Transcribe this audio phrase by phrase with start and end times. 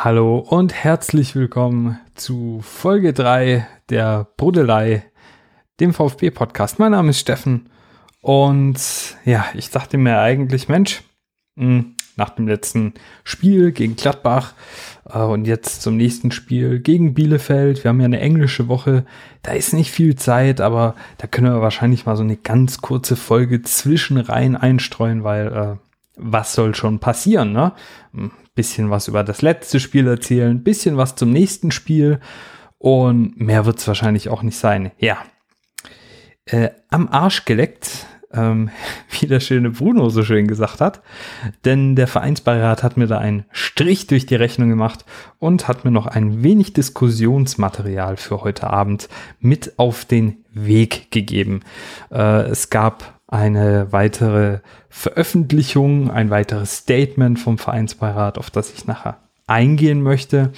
[0.00, 5.02] Hallo und herzlich willkommen zu Folge 3 der Brudelei,
[5.80, 6.78] dem VfB-Podcast.
[6.78, 7.68] Mein Name ist Steffen
[8.20, 8.78] und
[9.24, 11.02] ja, ich dachte mir eigentlich, Mensch,
[11.58, 14.54] hm, nach dem letzten Spiel gegen Gladbach
[15.10, 17.82] äh, und jetzt zum nächsten Spiel gegen Bielefeld.
[17.82, 19.04] Wir haben ja eine englische Woche,
[19.42, 23.16] da ist nicht viel Zeit, aber da können wir wahrscheinlich mal so eine ganz kurze
[23.16, 25.76] Folge zwischen rein einstreuen, weil äh,
[26.14, 27.72] was soll schon passieren, ne?
[28.58, 32.18] Bisschen was über das letzte Spiel erzählen, bisschen was zum nächsten Spiel
[32.78, 34.90] und mehr wird es wahrscheinlich auch nicht sein.
[34.98, 35.18] Ja.
[36.44, 38.70] Äh, am Arsch geleckt ähm,
[39.20, 41.02] wie der schöne Bruno so schön gesagt hat.
[41.64, 45.04] Denn der Vereinsbeirat hat mir da einen Strich durch die Rechnung gemacht
[45.38, 51.60] und hat mir noch ein wenig Diskussionsmaterial für heute Abend mit auf den Weg gegeben.
[52.10, 59.18] Äh, es gab eine weitere Veröffentlichung, ein weiteres Statement vom Vereinsbeirat, auf das ich nachher
[59.46, 60.50] eingehen möchte.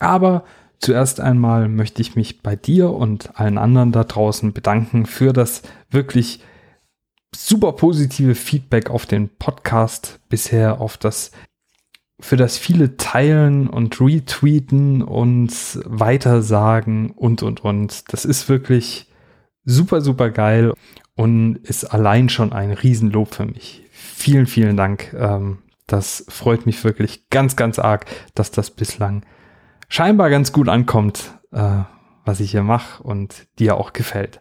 [0.00, 0.44] Aber
[0.80, 5.62] zuerst einmal möchte ich mich bei dir und allen anderen da draußen bedanken für das
[5.88, 6.40] wirklich
[7.34, 11.30] super positive Feedback auf den Podcast bisher, auf das
[12.20, 15.52] für das viele Teilen und Retweeten und
[15.84, 18.12] Weitersagen und und und.
[18.12, 19.12] Das ist wirklich
[19.64, 20.72] super, super geil
[21.16, 23.84] und ist allein schon ein Riesenlob für mich.
[23.90, 25.12] Vielen, vielen Dank.
[25.14, 29.24] Ähm, das freut mich wirklich ganz, ganz arg, dass das bislang
[29.88, 31.82] scheinbar ganz gut ankommt, äh,
[32.24, 34.40] was ich hier mache und dir auch gefällt.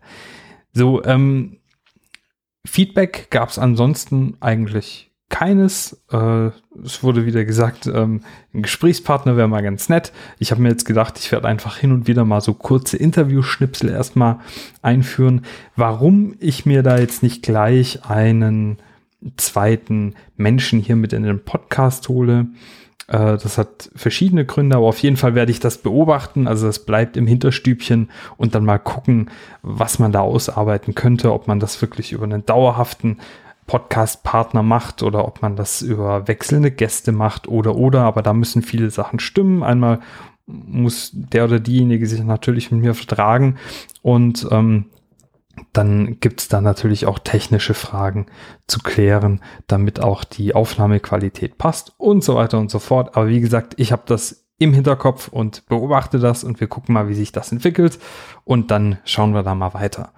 [0.72, 1.60] So, ähm,
[2.66, 6.04] Feedback gab es ansonsten eigentlich keines.
[6.12, 6.50] Äh,
[6.84, 8.22] es wurde wieder gesagt, ähm,
[8.54, 10.12] ein Gesprächspartner wäre mal ganz nett.
[10.40, 13.90] Ich habe mir jetzt gedacht, ich werde einfach hin und wieder mal so kurze Interviewschnipsel
[13.90, 14.40] erstmal
[14.82, 15.46] einführen.
[15.76, 18.78] Warum ich mir da jetzt nicht gleich einen
[19.38, 22.48] zweiten Menschen hier mit in den Podcast hole,
[23.08, 26.48] äh, das hat verschiedene Gründe, aber auf jeden Fall werde ich das beobachten.
[26.48, 29.30] Also es bleibt im Hinterstübchen und dann mal gucken,
[29.62, 33.18] was man da ausarbeiten könnte, ob man das wirklich über einen dauerhaften
[33.66, 38.62] Podcast-Partner macht oder ob man das über wechselnde Gäste macht oder oder, aber da müssen
[38.62, 39.64] viele Sachen stimmen.
[39.64, 40.00] Einmal
[40.46, 43.58] muss der oder diejenige sich natürlich mit mir vertragen
[44.02, 44.86] und ähm,
[45.72, 48.26] dann gibt es da natürlich auch technische Fragen
[48.68, 53.16] zu klären, damit auch die Aufnahmequalität passt und so weiter und so fort.
[53.16, 57.08] Aber wie gesagt, ich habe das im Hinterkopf und beobachte das und wir gucken mal,
[57.08, 58.00] wie sich das entwickelt
[58.44, 60.14] und dann schauen wir da mal weiter.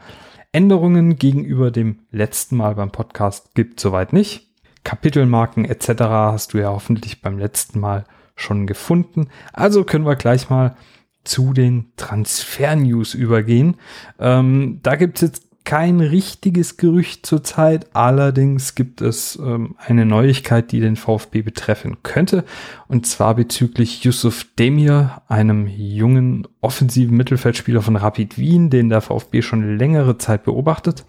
[0.56, 4.48] Änderungen gegenüber dem letzten Mal beim Podcast gibt soweit nicht.
[4.86, 6.04] Kapitelmarken etc.
[6.04, 8.06] hast du ja hoffentlich beim letzten Mal
[8.38, 9.28] schon gefunden.
[9.52, 10.78] Also können wir gleich mal
[11.26, 13.76] zu den Transfer-News übergehen.
[14.18, 20.72] Ähm, da gibt es jetzt kein richtiges Gerücht zurzeit, allerdings gibt es ähm, eine Neuigkeit,
[20.72, 22.46] die den VfB betreffen könnte,
[22.88, 29.42] und zwar bezüglich Yusuf Demir, einem jungen offensiven Mittelfeldspieler von Rapid Wien, den der VfB
[29.42, 31.04] schon längere Zeit beobachtet.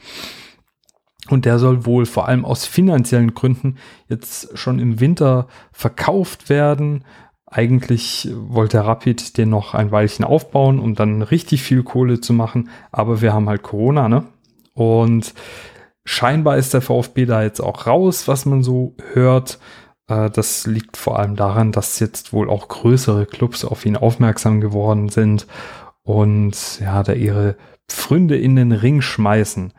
[1.28, 3.76] Und der soll wohl vor allem aus finanziellen Gründen
[4.08, 7.04] jetzt schon im Winter verkauft werden.
[7.46, 12.70] Eigentlich wollte Rapid den noch ein Weilchen aufbauen, um dann richtig viel Kohle zu machen.
[12.92, 14.24] Aber wir haben halt Corona, ne?
[14.76, 15.32] Und
[16.04, 19.58] scheinbar ist der VfB da jetzt auch raus, was man so hört.
[20.06, 24.60] Äh, das liegt vor allem daran, dass jetzt wohl auch größere Clubs auf ihn aufmerksam
[24.60, 25.46] geworden sind
[26.02, 27.56] und ja, da ihre
[27.88, 29.72] Pfründe in den Ring schmeißen.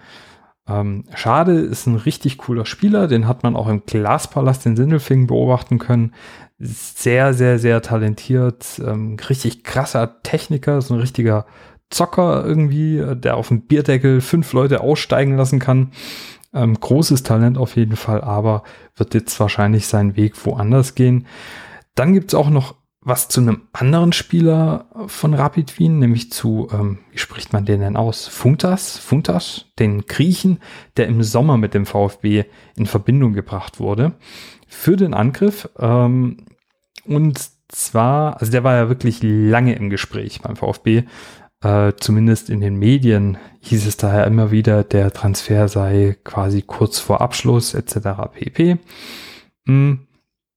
[0.68, 5.28] Ähm, Schade ist ein richtig cooler Spieler, den hat man auch im Glaspalast in Sindelfingen
[5.28, 6.14] beobachten können.
[6.58, 11.46] Sehr, sehr, sehr talentiert, ähm, richtig krasser Techniker, so ein richtiger
[11.90, 15.92] Zocker irgendwie, der auf dem Bierdeckel fünf Leute aussteigen lassen kann.
[16.54, 18.64] Ähm, großes Talent auf jeden Fall, aber
[18.96, 21.28] wird jetzt wahrscheinlich seinen Weg woanders gehen.
[21.96, 27.00] Dann gibt's auch noch was zu einem anderen Spieler von Rapid Wien, nämlich zu, ähm,
[27.12, 28.28] wie spricht man den denn aus?
[28.28, 28.98] Funtas?
[28.98, 29.66] Funtas?
[29.80, 30.60] Den Griechen,
[30.98, 32.44] der im Sommer mit dem VfB
[32.76, 34.14] in Verbindung gebracht wurde
[34.68, 35.70] für den Angriff.
[35.80, 36.46] Ähm,
[37.06, 41.04] und zwar, also der war ja wirklich lange im Gespräch beim VfB.
[41.68, 46.98] Äh, zumindest in den Medien hieß es daher immer wieder, der Transfer sei quasi kurz
[47.00, 48.32] vor Abschluss etc.
[48.32, 48.78] pp.
[49.66, 50.08] Hm,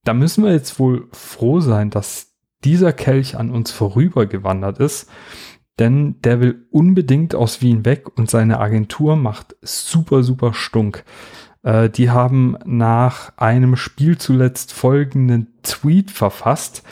[0.04, 5.10] da müssen wir jetzt wohl froh sein, dass dieser Kelch an uns vorübergewandert ist,
[5.80, 11.02] denn der will unbedingt aus Wien weg und seine Agentur macht super, super stunk.
[11.64, 16.84] Äh, die haben nach einem Spiel zuletzt folgenden Tweet verfasst.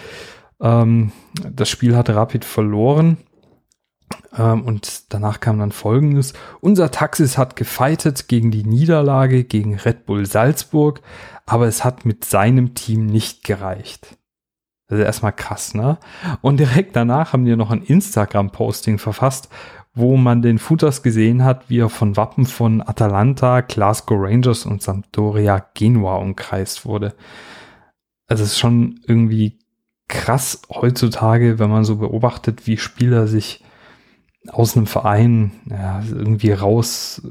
[0.60, 1.12] Ähm,
[1.48, 3.18] das Spiel hatte Rapid verloren.
[4.36, 6.32] Ähm, und danach kam dann folgendes.
[6.60, 11.00] Unser Taxis hat gefeitet gegen die Niederlage gegen Red Bull Salzburg,
[11.46, 14.16] aber es hat mit seinem Team nicht gereicht.
[14.90, 15.98] Also erstmal krass, ne?
[16.40, 19.50] Und direkt danach haben die noch ein Instagram-Posting verfasst,
[19.94, 24.80] wo man den Futas gesehen hat, wie er von Wappen von Atalanta, Glasgow Rangers und
[24.82, 27.14] Sampdoria Genua umkreist wurde.
[28.28, 29.58] Also es ist schon irgendwie
[30.06, 33.64] krass heutzutage, wenn man so beobachtet, wie Spieler sich
[34.46, 37.22] aus einem Verein ja, irgendwie raus,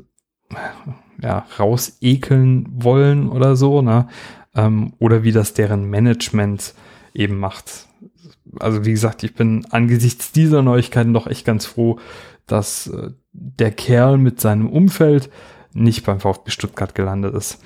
[1.21, 4.07] ja, raus ekeln wollen oder so, ne?
[4.55, 6.73] Ähm, oder wie das deren Management
[7.13, 7.87] eben macht.
[8.59, 11.99] Also wie gesagt, ich bin angesichts dieser Neuigkeiten doch echt ganz froh,
[12.45, 15.29] dass äh, der Kerl mit seinem Umfeld
[15.73, 17.61] nicht beim VfB Stuttgart gelandet ist.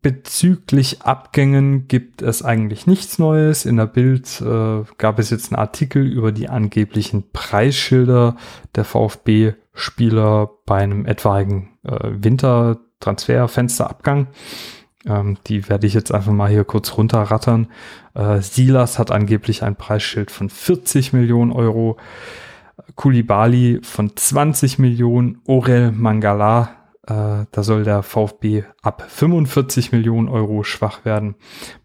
[0.00, 3.64] Bezüglich Abgängen gibt es eigentlich nichts Neues.
[3.64, 8.36] In der Bild äh, gab es jetzt einen Artikel über die angeblichen Preisschilder
[8.76, 14.28] der VfB-Spieler bei einem etwaigen äh, Wintertransferfensterabgang.
[15.04, 17.66] Ähm, die werde ich jetzt einfach mal hier kurz runterrattern.
[18.14, 21.96] Äh, Silas hat angeblich ein Preisschild von 40 Millionen Euro.
[22.94, 25.40] Kulibali von 20 Millionen.
[25.44, 26.70] Orel Mangala
[27.08, 31.36] äh, da soll der VfB ab 45 Millionen Euro schwach werden.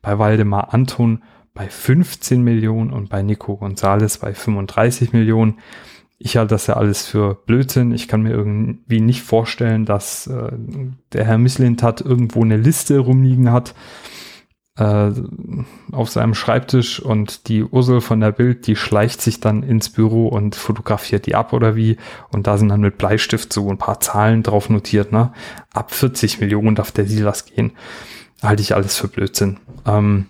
[0.02, 1.24] Bei Waldemar Anton
[1.54, 5.60] bei 15 Millionen und bei Nico Gonzales bei 35 Millionen.
[6.18, 7.92] Ich halte das ja alles für Blödsinn.
[7.92, 10.52] Ich kann mir irgendwie nicht vorstellen, dass äh,
[11.14, 13.76] der Herr Misslintat irgendwo eine Liste rumliegen hat
[14.76, 15.12] äh,
[15.92, 20.28] auf seinem Schreibtisch und die Ursel von der Bild, die schleicht sich dann ins Büro
[20.28, 21.98] und fotografiert die ab oder wie.
[22.32, 25.32] Und da sind dann mit Bleistift so ein paar Zahlen drauf notiert, ne?
[25.74, 27.74] Ab 40 Millionen darf der Silas gehen.
[28.42, 29.60] Halte ich alles für Blödsinn.
[29.86, 30.26] Ähm,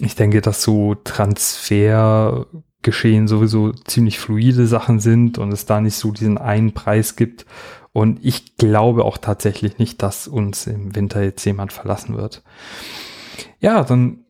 [0.00, 6.12] ich denke, dass so Transfergeschehen sowieso ziemlich fluide Sachen sind und es da nicht so
[6.12, 7.44] diesen einen Preis gibt.
[7.92, 12.42] Und ich glaube auch tatsächlich nicht, dass uns im Winter jetzt jemand verlassen wird.
[13.60, 14.24] Ja, dann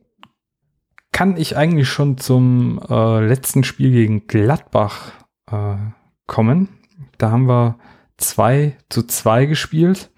[1.11, 5.11] kann ich eigentlich schon zum äh, letzten Spiel gegen Gladbach
[5.49, 5.75] äh,
[6.27, 6.69] kommen.
[7.17, 7.77] Da haben wir
[8.17, 10.11] zwei zu zwei gespielt.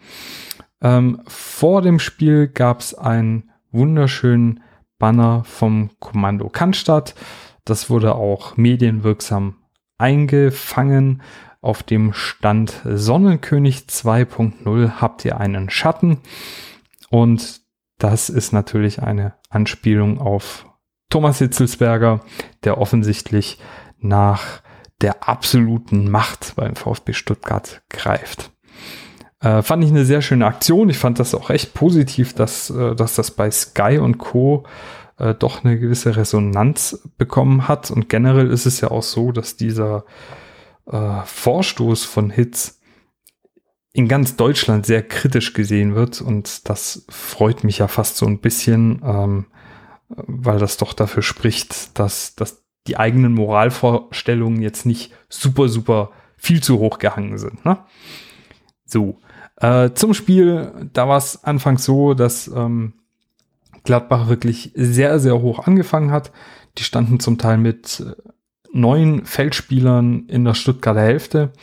[0.81, 4.61] Ähm, vor dem Spiel gab es einen wunderschönen
[4.97, 7.15] Banner vom Kommando Cannstatt.
[7.65, 9.57] Das wurde auch medienwirksam
[9.97, 11.21] eingefangen.
[11.61, 16.17] Auf dem Stand Sonnenkönig 2.0 habt ihr einen Schatten
[17.09, 17.62] und
[18.03, 20.65] das ist natürlich eine Anspielung auf
[21.09, 22.19] Thomas Hitzelsberger,
[22.65, 23.59] der offensichtlich
[23.99, 24.61] nach
[24.99, 28.51] der absoluten Macht beim VfB Stuttgart greift.
[29.39, 30.89] Äh, fand ich eine sehr schöne Aktion.
[30.89, 34.65] Ich fand das auch echt positiv, dass, äh, dass das bei Sky und Co.
[35.17, 37.89] Äh, doch eine gewisse Resonanz bekommen hat.
[37.89, 40.03] Und generell ist es ja auch so, dass dieser
[40.91, 42.81] äh, Vorstoß von Hitz
[43.93, 48.39] in ganz Deutschland sehr kritisch gesehen wird und das freut mich ja fast so ein
[48.39, 49.45] bisschen, ähm,
[50.09, 56.61] weil das doch dafür spricht, dass, dass die eigenen Moralvorstellungen jetzt nicht super, super viel
[56.61, 57.63] zu hoch gehangen sind.
[57.65, 57.77] Ne?
[58.85, 59.19] So,
[59.57, 62.93] äh, zum Spiel, da war es anfangs so, dass ähm,
[63.83, 66.31] Gladbach wirklich sehr, sehr hoch angefangen hat.
[66.77, 68.15] Die standen zum Teil mit äh,
[68.73, 71.53] neun Feldspielern in der Stuttgarter Hälfte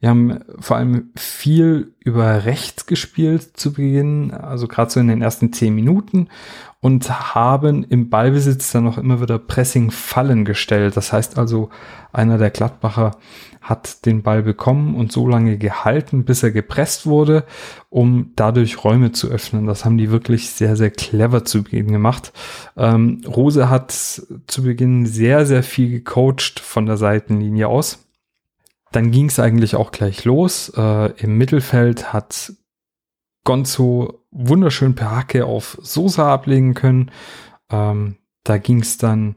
[0.00, 5.20] wir haben vor allem viel über rechts gespielt zu Beginn, also gerade so in den
[5.20, 6.28] ersten zehn Minuten
[6.80, 10.96] und haben im Ballbesitz dann noch immer wieder Pressing-Fallen gestellt.
[10.96, 11.68] Das heißt also,
[12.12, 13.18] einer der Gladbacher
[13.60, 17.44] hat den Ball bekommen und so lange gehalten, bis er gepresst wurde,
[17.90, 19.66] um dadurch Räume zu öffnen.
[19.66, 22.32] Das haben die wirklich sehr, sehr clever zu Beginn gemacht.
[22.78, 28.06] Ähm, Rose hat zu Beginn sehr, sehr viel gecoacht von der Seitenlinie aus
[28.92, 30.72] dann ging es eigentlich auch gleich los.
[30.76, 32.52] Äh, Im Mittelfeld hat
[33.44, 37.10] Gonzo wunderschön per Hacke auf Sosa ablegen können.
[37.70, 39.36] Ähm, da ging es dann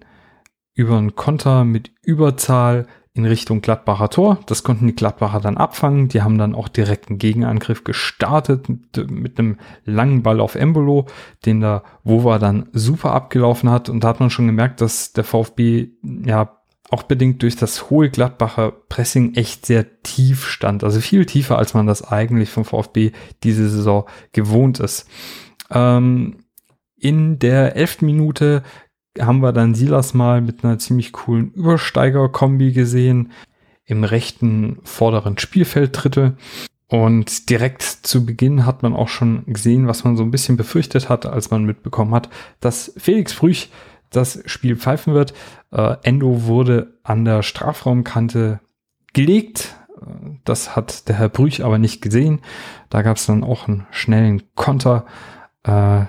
[0.73, 4.39] über einen Konter mit Überzahl in Richtung Gladbacher Tor.
[4.47, 6.07] Das konnten die Gladbacher dann abfangen.
[6.07, 11.05] Die haben dann auch direkt einen Gegenangriff gestartet mit, mit einem langen Ball auf Embolo,
[11.45, 13.87] den der Wova dann super abgelaufen hat.
[13.87, 16.62] Und da hat man schon gemerkt, dass der VfB ja
[16.93, 20.83] auch bedingt durch das hohe Gladbacher Pressing echt sehr tief stand.
[20.83, 23.11] Also viel tiefer, als man das eigentlich vom VfB
[23.43, 25.09] diese Saison gewohnt ist.
[25.71, 26.37] Ähm,
[26.95, 28.61] in der elften Minute
[29.19, 33.31] haben wir dann Silas mal mit einer ziemlich coolen Übersteiger-Kombi gesehen
[33.85, 36.37] im rechten vorderen Spielfelddrittel.
[36.87, 41.09] Und direkt zu Beginn hat man auch schon gesehen, was man so ein bisschen befürchtet
[41.09, 43.71] hat, als man mitbekommen hat, dass Felix Brüch
[44.15, 45.33] das Spiel pfeifen wird.
[45.71, 48.59] Äh, Endo wurde an der Strafraumkante
[49.13, 49.75] gelegt.
[50.43, 52.41] Das hat der Herr Brüch aber nicht gesehen.
[52.89, 55.05] Da gab es dann auch einen schnellen Konter,
[55.63, 56.05] äh,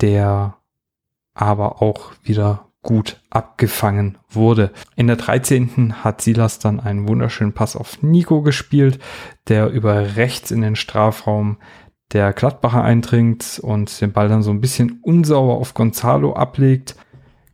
[0.00, 0.56] der
[1.34, 4.70] aber auch wieder gut abgefangen wurde.
[4.94, 6.04] In der 13.
[6.04, 9.00] hat Silas dann einen wunderschönen Pass auf Nico gespielt,
[9.48, 11.58] der über rechts in den Strafraum
[12.12, 16.96] der Gladbacher eindringt und den Ball dann so ein bisschen unsauber auf Gonzalo ablegt.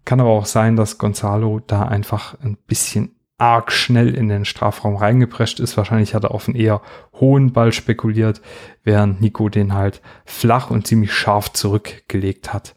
[0.04, 4.96] Kann aber auch sein, dass Gonzalo da einfach ein bisschen arg schnell in den Strafraum
[4.96, 5.76] reingeprescht ist.
[5.76, 6.80] Wahrscheinlich hat er auf einen eher
[7.14, 8.40] hohen Ball spekuliert,
[8.84, 12.76] während Nico den halt flach und ziemlich scharf zurückgelegt hat.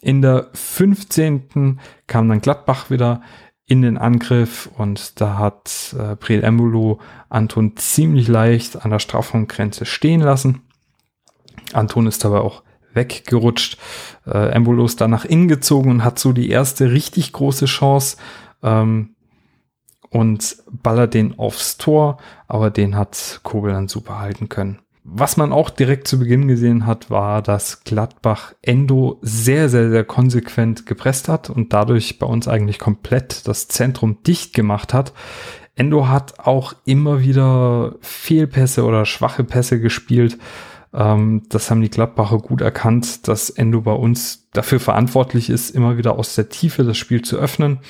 [0.00, 1.78] In der 15.
[2.06, 3.20] kam dann Gladbach wieder
[3.66, 9.84] in den Angriff und da hat äh, Priel Embolo Anton ziemlich leicht an der Strafraumgrenze
[9.84, 10.62] stehen lassen.
[11.72, 12.62] Anton ist dabei auch
[12.94, 13.78] weggerutscht.
[14.26, 18.16] Äh, Embolo ist dann nach innen gezogen und hat so die erste richtig große Chance.
[18.62, 19.14] Ähm,
[20.10, 24.78] und ballert den aufs Tor, aber den hat Kobel dann super halten können.
[25.04, 30.04] Was man auch direkt zu Beginn gesehen hat, war, dass Gladbach Endo sehr, sehr, sehr
[30.04, 35.14] konsequent gepresst hat und dadurch bei uns eigentlich komplett das Zentrum dicht gemacht hat.
[35.76, 40.36] Endo hat auch immer wieder Fehlpässe oder schwache Pässe gespielt,
[40.94, 45.98] ähm, das haben die Gladbacher gut erkannt, dass Endo bei uns dafür verantwortlich ist, immer
[45.98, 47.80] wieder aus der Tiefe das Spiel zu öffnen.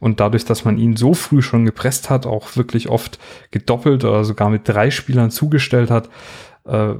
[0.00, 3.18] Und dadurch, dass man ihn so früh schon gepresst hat, auch wirklich oft
[3.50, 6.08] gedoppelt oder sogar mit drei Spielern zugestellt hat,
[6.64, 6.94] äh,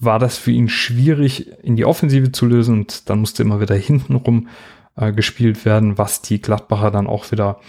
[0.00, 2.80] war das für ihn schwierig, in die Offensive zu lösen.
[2.80, 4.48] Und dann musste immer wieder hintenrum
[4.96, 7.60] äh, gespielt werden, was die Gladbacher dann auch wieder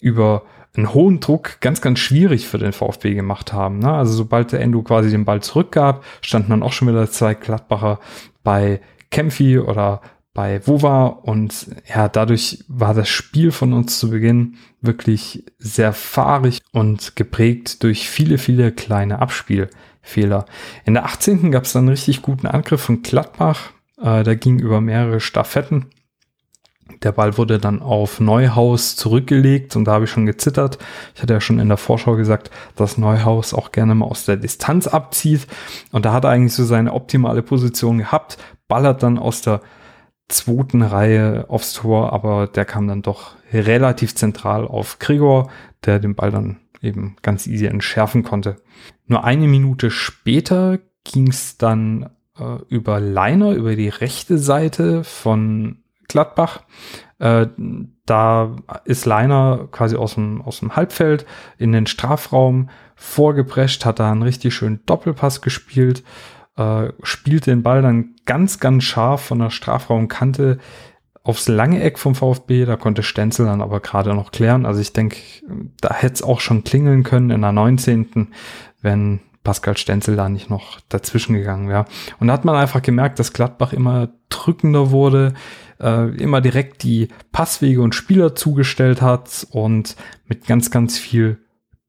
[0.00, 0.42] über
[0.74, 3.78] einen hohen Druck ganz, ganz schwierig für den VfB gemacht haben.
[3.78, 3.92] Ne?
[3.92, 8.00] Also sobald der Endo quasi den Ball zurückgab, standen dann auch schon wieder zwei Gladbacher
[8.42, 10.00] bei Kempfi oder
[10.34, 16.62] bei Wova und ja, dadurch war das Spiel von uns zu Beginn wirklich sehr fahrig
[16.72, 20.46] und geprägt durch viele, viele kleine Abspielfehler.
[20.86, 21.50] In der 18.
[21.50, 23.72] gab es dann einen richtig guten Angriff von Gladbach.
[23.98, 25.90] Äh, da ging über mehrere Staffetten
[27.02, 30.78] der Ball wurde dann auf Neuhaus zurückgelegt und da habe ich schon gezittert.
[31.14, 34.36] Ich hatte ja schon in der Vorschau gesagt, dass Neuhaus auch gerne mal aus der
[34.36, 35.46] Distanz abzieht.
[35.90, 39.60] Und da hat er eigentlich so seine optimale Position gehabt, ballert dann aus der
[40.28, 45.50] zweiten Reihe aufs Tor, aber der kam dann doch relativ zentral auf Gregor,
[45.84, 48.56] der den Ball dann eben ganz easy entschärfen konnte.
[49.06, 55.81] Nur eine Minute später ging es dann äh, über Leiner, über die rechte Seite von
[56.12, 56.62] Gladbach.
[57.18, 57.46] Äh,
[58.06, 61.26] da ist Leiner quasi aus dem, aus dem Halbfeld
[61.58, 66.02] in den Strafraum vorgeprescht, hat da einen richtig schönen Doppelpass gespielt,
[66.56, 70.58] äh, spielt den Ball dann ganz, ganz scharf von der Strafraumkante
[71.24, 72.64] aufs lange Eck vom VfB.
[72.64, 74.66] Da konnte Stenzel dann aber gerade noch klären.
[74.66, 75.16] Also ich denke,
[75.80, 78.28] da hätte es auch schon klingeln können in der 19.,
[78.80, 81.84] wenn Pascal Stenzel da nicht noch dazwischen gegangen wäre.
[82.20, 85.34] Und da hat man einfach gemerkt, dass Gladbach immer drückender wurde,
[85.82, 89.96] äh, immer direkt die Passwege und Spieler zugestellt hat und
[90.26, 91.38] mit ganz, ganz viel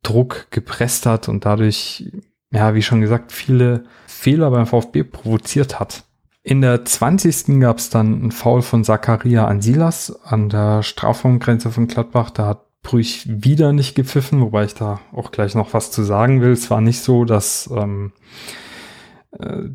[0.01, 2.11] Druck gepresst hat und dadurch,
[2.51, 6.03] ja, wie schon gesagt, viele Fehler beim VfB provoziert hat.
[6.45, 7.61] In der 20.
[7.61, 12.31] gab es dann ein Foul von Zakaria an Silas an der Strafraumgrenze von Gladbach.
[12.31, 16.41] Da hat Brüch wieder nicht gepfiffen, wobei ich da auch gleich noch was zu sagen
[16.41, 16.51] will.
[16.51, 18.11] Es war nicht so, dass ähm,
[19.39, 19.69] äh,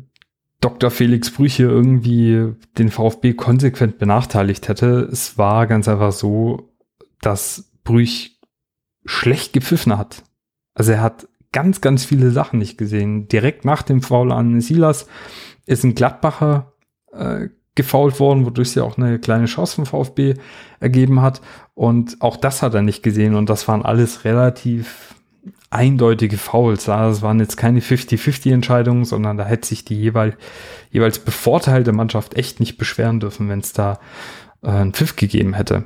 [0.61, 0.91] Dr.
[0.91, 5.07] Felix Brüche irgendwie den VfB konsequent benachteiligt hätte.
[5.11, 6.73] Es war ganz einfach so,
[7.21, 8.39] dass Brüch
[9.05, 10.23] schlecht gepfiffen hat.
[10.73, 13.27] Also er hat ganz, ganz viele Sachen nicht gesehen.
[13.27, 15.07] Direkt nach dem Foul an Silas
[15.65, 16.73] ist ein Gladbacher
[17.11, 20.35] äh, gefault worden, wodurch sie auch eine kleine Chance vom VfB
[20.81, 21.41] ergeben hat.
[21.73, 23.35] Und auch das hat er nicht gesehen.
[23.35, 25.15] Und das waren alles relativ
[25.69, 26.85] eindeutige Fouls.
[26.85, 30.35] Das waren jetzt keine 50-50-Entscheidungen, sondern da hätte sich die jeweil,
[30.91, 33.99] jeweils bevorteilte Mannschaft echt nicht beschweren dürfen, wenn es da
[34.63, 35.85] äh, einen Pfiff gegeben hätte.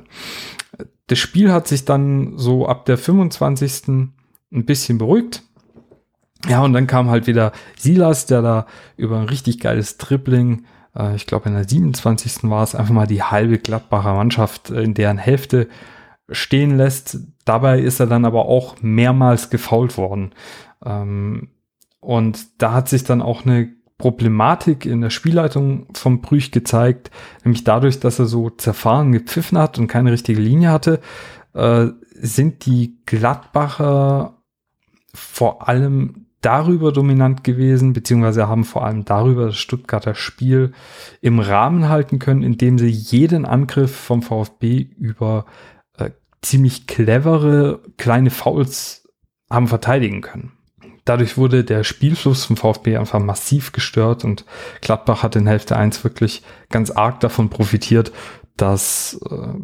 [1.06, 3.88] Das Spiel hat sich dann so ab der 25.
[3.88, 4.12] ein
[4.50, 5.42] bisschen beruhigt.
[6.48, 10.64] Ja, und dann kam halt wieder Silas, der da über ein richtig geiles Dribbling,
[10.96, 12.44] äh, ich glaube in der 27.
[12.44, 15.68] war es, einfach mal die halbe Gladbacher Mannschaft in deren Hälfte
[16.30, 17.18] stehen lässt.
[17.44, 20.32] Dabei ist er dann aber auch mehrmals gefault worden.
[20.84, 21.48] Ähm,
[22.00, 27.10] und da hat sich dann auch eine Problematik in der Spielleitung vom Brüch gezeigt,
[27.44, 31.00] nämlich dadurch, dass er so zerfahren gepfiffen hat und keine richtige Linie hatte,
[31.54, 34.42] äh, sind die Gladbacher
[35.14, 40.72] vor allem darüber dominant gewesen, beziehungsweise haben vor allem darüber das Stuttgarter Spiel
[41.22, 45.46] im Rahmen halten können, indem sie jeden Angriff vom VfB über
[46.44, 49.08] ziemlich clevere kleine Fouls
[49.50, 50.52] haben verteidigen können.
[51.04, 54.44] Dadurch wurde der Spielfluss vom VfB einfach massiv gestört und
[54.80, 58.12] Gladbach hat in Hälfte 1 wirklich ganz arg davon profitiert,
[58.56, 59.54] dass äh,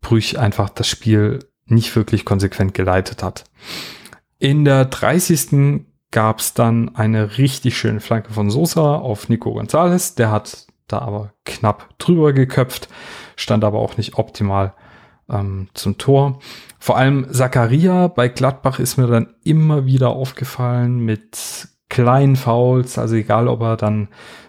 [0.00, 3.44] Brüch einfach das Spiel nicht wirklich konsequent geleitet hat.
[4.38, 5.84] In der 30.
[6.10, 10.14] gab es dann eine richtig schöne Flanke von Sosa auf Nico Gonzalez.
[10.14, 12.88] Der hat da aber knapp drüber geköpft,
[13.36, 14.74] stand aber auch nicht optimal
[15.30, 16.38] ähm, zum Tor.
[16.78, 23.14] Vor allem Zakaria bei Gladbach ist mir dann immer wieder aufgefallen mit kleinen Fouls, also
[23.14, 24.08] egal ob er dann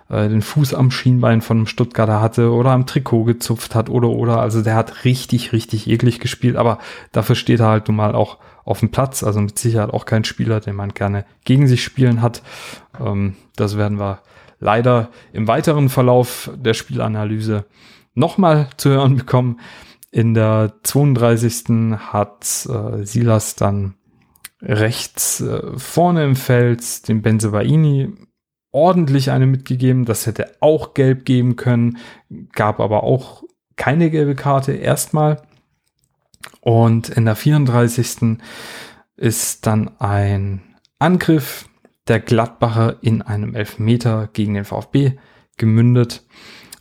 [0.10, 4.10] äh, den Fuß am Schienbein von einem Stuttgarter hatte oder am Trikot gezupft hat oder
[4.10, 6.80] oder, also der hat richtig, richtig eklig gespielt, aber
[7.12, 10.24] dafür steht er halt nun mal auch auf dem Platz, also mit Sicherheit auch kein
[10.24, 12.42] Spieler, den man gerne gegen sich spielen hat.
[13.00, 14.20] Ähm, das werden wir
[14.60, 17.66] leider im weiteren Verlauf der Spielanalyse
[18.16, 19.60] nochmal zu hören bekommen.
[20.16, 21.98] In der 32.
[21.98, 23.96] hat äh, Silas dann
[24.62, 28.14] rechts äh, vorne im Feld den Benzebaini
[28.72, 30.06] ordentlich eine mitgegeben.
[30.06, 31.98] Das hätte auch gelb geben können,
[32.54, 33.44] gab aber auch
[33.76, 35.42] keine gelbe Karte erstmal.
[36.62, 38.38] Und in der 34.
[39.18, 40.62] ist dann ein
[40.98, 41.68] Angriff
[42.08, 45.18] der Gladbacher in einem Elfmeter gegen den VfB
[45.58, 46.24] gemündet.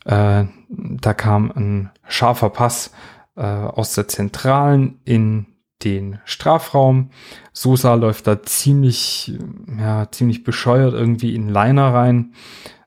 [0.05, 2.93] Äh, da kam ein scharfer Pass
[3.37, 5.47] äh, aus der Zentralen in
[5.83, 7.11] den Strafraum.
[7.53, 9.33] Sosa läuft da ziemlich,
[9.79, 12.35] ja, ziemlich bescheuert irgendwie in Liner rein.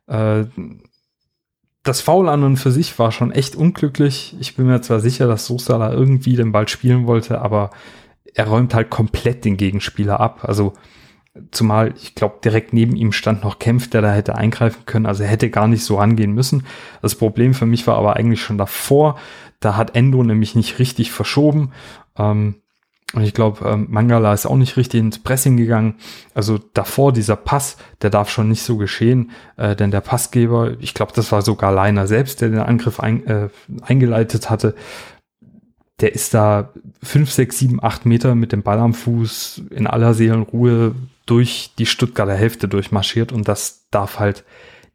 [0.07, 0.45] Äh,
[1.83, 4.35] das Foul an und für sich war schon echt unglücklich.
[4.39, 7.69] Ich bin mir zwar sicher, dass Sosa da irgendwie den Ball spielen wollte, aber
[8.33, 10.39] er räumt halt komplett den Gegenspieler ab.
[10.43, 10.73] Also
[11.51, 15.05] zumal ich glaube, direkt neben ihm stand noch Kempf, der da hätte eingreifen können.
[15.05, 16.65] Also er hätte gar nicht so rangehen müssen.
[17.01, 19.17] Das Problem für mich war aber eigentlich schon davor.
[19.59, 21.71] Da hat Endo nämlich nicht richtig verschoben.
[22.17, 22.61] Ähm,
[23.13, 25.95] und ich glaube, ähm, Mangala ist auch nicht richtig ins Pressing gegangen.
[26.33, 30.93] Also davor dieser Pass, der darf schon nicht so geschehen, äh, denn der Passgeber, ich
[30.93, 33.49] glaube, das war sogar Leiner selbst, der den Angriff ein, äh,
[33.81, 34.75] eingeleitet hatte.
[36.01, 40.13] Der ist da fünf, sechs, sieben, acht Meter mit dem Ball am Fuß in aller
[40.13, 40.93] Seelenruhe
[41.25, 44.43] durch die Stuttgarter Hälfte durchmarschiert und das darf halt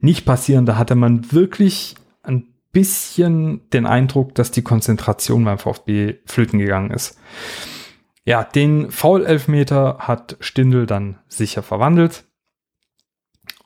[0.00, 0.66] nicht passieren.
[0.66, 6.90] Da hatte man wirklich ein bisschen den Eindruck, dass die Konzentration beim VfB flöten gegangen
[6.90, 7.18] ist.
[8.24, 12.24] Ja, den Foul-Elfmeter hat Stindl dann sicher verwandelt.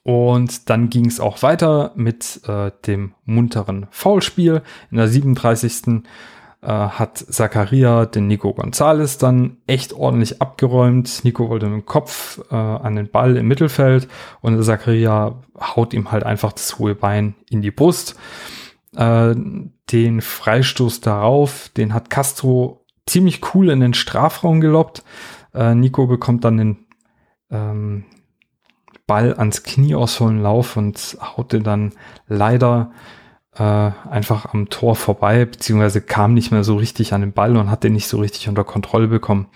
[0.02, 4.62] Und dann ging es auch weiter mit äh, dem munteren Foulspiel.
[4.90, 6.04] In der 37.
[6.62, 11.20] Äh, hat Zakaria den Nico Gonzalez dann echt ordentlich abgeräumt.
[11.22, 14.08] Nico wollte mit dem Kopf äh, an den Ball im Mittelfeld
[14.40, 18.16] und Zakaria haut ihm halt einfach das hohe Bein in die Brust.
[18.96, 19.34] Äh,
[19.92, 25.04] den Freistoß darauf, den hat Castro ziemlich cool in den Strafraum geloppt.
[25.54, 26.76] Äh, Nico bekommt dann den
[27.50, 28.04] ähm,
[29.06, 31.92] Ball ans Knie aus vollen Lauf und haut den dann
[32.26, 32.90] leider
[33.54, 37.70] äh, einfach am Tor vorbei, beziehungsweise kam nicht mehr so richtig an den Ball und
[37.70, 39.46] hat den nicht so richtig unter Kontrolle bekommen.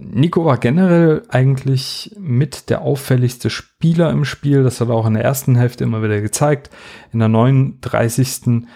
[0.00, 4.62] Nico war generell eigentlich mit der auffälligste Spieler im Spiel.
[4.62, 6.70] Das hat er auch in der ersten Hälfte immer wieder gezeigt.
[7.12, 8.66] In der 39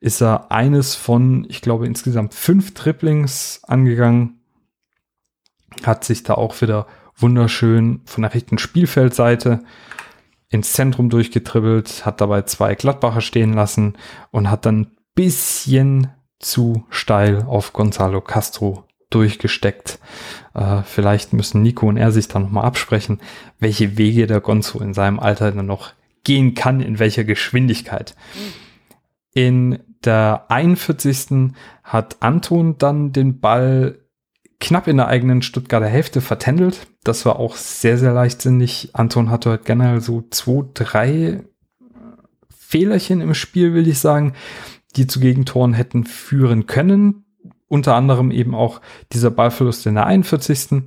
[0.00, 4.40] ist er eines von, ich glaube, insgesamt fünf Triplings angegangen.
[5.84, 6.86] Hat sich da auch wieder
[7.16, 9.64] wunderschön von der rechten Spielfeldseite
[10.50, 13.98] ins Zentrum durchgetribbelt, hat dabei zwei Gladbacher stehen lassen
[14.30, 19.98] und hat dann bisschen zu steil auf Gonzalo Castro durchgesteckt.
[20.54, 23.20] Äh, vielleicht müssen Nico und er sich da nochmal absprechen,
[23.58, 25.92] welche Wege der Gonzo in seinem Alter dann noch
[26.24, 28.14] gehen kann, in welcher Geschwindigkeit.
[29.32, 31.52] In der 41.
[31.82, 33.98] hat Anton dann den Ball
[34.60, 36.88] knapp in der eigenen Stuttgarter Hälfte vertändelt.
[37.04, 38.90] Das war auch sehr, sehr leichtsinnig.
[38.94, 41.44] Anton hatte heute generell so zwei, drei
[42.50, 44.34] Fehlerchen im Spiel, will ich sagen,
[44.96, 47.24] die zu Gegentoren hätten führen können.
[47.68, 48.80] Unter anderem eben auch
[49.12, 50.82] dieser Ballverlust in der 41.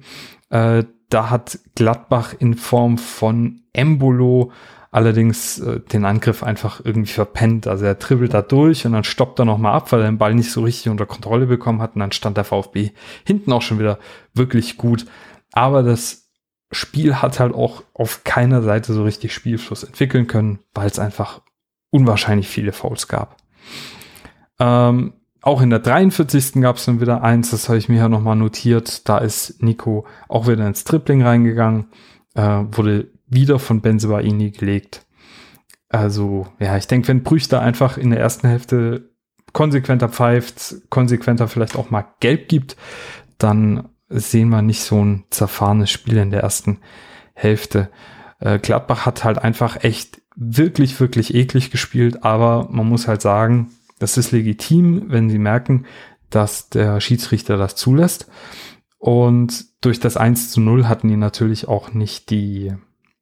[0.50, 4.52] Äh, da hat Gladbach in Form von Embolo
[4.92, 7.66] allerdings äh, den Angriff einfach irgendwie verpennt.
[7.66, 10.36] Also er dribbelt da durch und dann stoppt er nochmal ab, weil er den Ball
[10.36, 12.92] nicht so richtig unter Kontrolle bekommen hat und dann stand der VfB
[13.26, 14.00] hinten auch schon wieder
[14.34, 15.06] wirklich gut.
[15.54, 16.30] Aber das
[16.72, 21.42] Spiel hat halt auch auf keiner Seite so richtig Spielfluss entwickeln können, weil es einfach
[21.90, 23.38] unwahrscheinlich viele Fouls gab.
[24.60, 26.62] Ähm, auch in der 43.
[26.62, 29.08] gab es dann wieder eins, das habe ich mir ja nochmal notiert.
[29.10, 31.88] Da ist Nico auch wieder ins Tripling reingegangen,
[32.36, 35.06] äh, wurde wieder von Benzebaini gelegt.
[35.90, 39.10] Also, ja, ich denke, wenn Brüch da einfach in der ersten Hälfte
[39.52, 42.78] konsequenter pfeift, konsequenter vielleicht auch mal gelb gibt,
[43.38, 46.80] dann sehen wir nicht so ein zerfahrenes Spiel in der ersten
[47.34, 47.90] Hälfte.
[48.40, 53.72] Äh, Gladbach hat halt einfach echt wirklich, wirklich eklig gespielt, aber man muss halt sagen,
[54.02, 55.86] Das ist legitim, wenn sie merken,
[56.32, 58.28] dass der Schiedsrichter das zulässt.
[58.98, 62.74] Und durch das 1 zu 0 hatten die natürlich auch nicht die,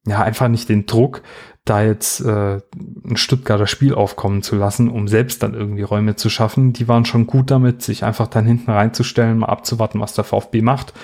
[0.06, 1.20] ja, einfach nicht den Druck,
[1.66, 2.60] da jetzt äh,
[3.04, 6.72] ein Stuttgarter Spiel aufkommen zu lassen, um selbst dann irgendwie Räume zu schaffen.
[6.72, 10.62] Die waren schon gut damit, sich einfach dann hinten reinzustellen, mal abzuwarten, was der VfB
[10.62, 10.94] macht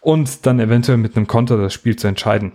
[0.00, 2.54] und dann eventuell mit einem Konter das Spiel zu entscheiden.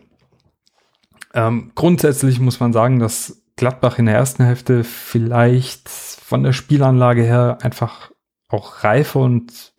[1.34, 7.24] Ähm, grundsätzlich muss man sagen, dass Gladbach in der ersten Hälfte vielleicht von der Spielanlage
[7.24, 8.10] her einfach
[8.48, 9.74] auch reifer und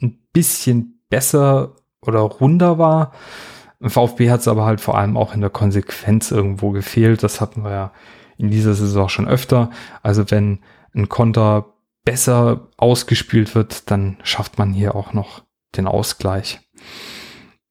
[0.00, 3.12] ein bisschen besser oder runder war.
[3.82, 7.24] VfB hat es aber halt vor allem auch in der Konsequenz irgendwo gefehlt.
[7.24, 7.92] Das hatten wir ja
[8.38, 9.70] in dieser Saison schon öfter.
[10.00, 10.60] Also wenn
[10.94, 11.74] ein Konter
[12.04, 15.42] besser ausgespielt wird, dann schafft man hier auch noch
[15.76, 16.60] den Ausgleich.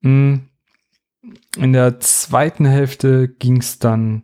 [0.01, 0.49] Hm.
[1.55, 4.23] In der zweiten Hälfte ging es dann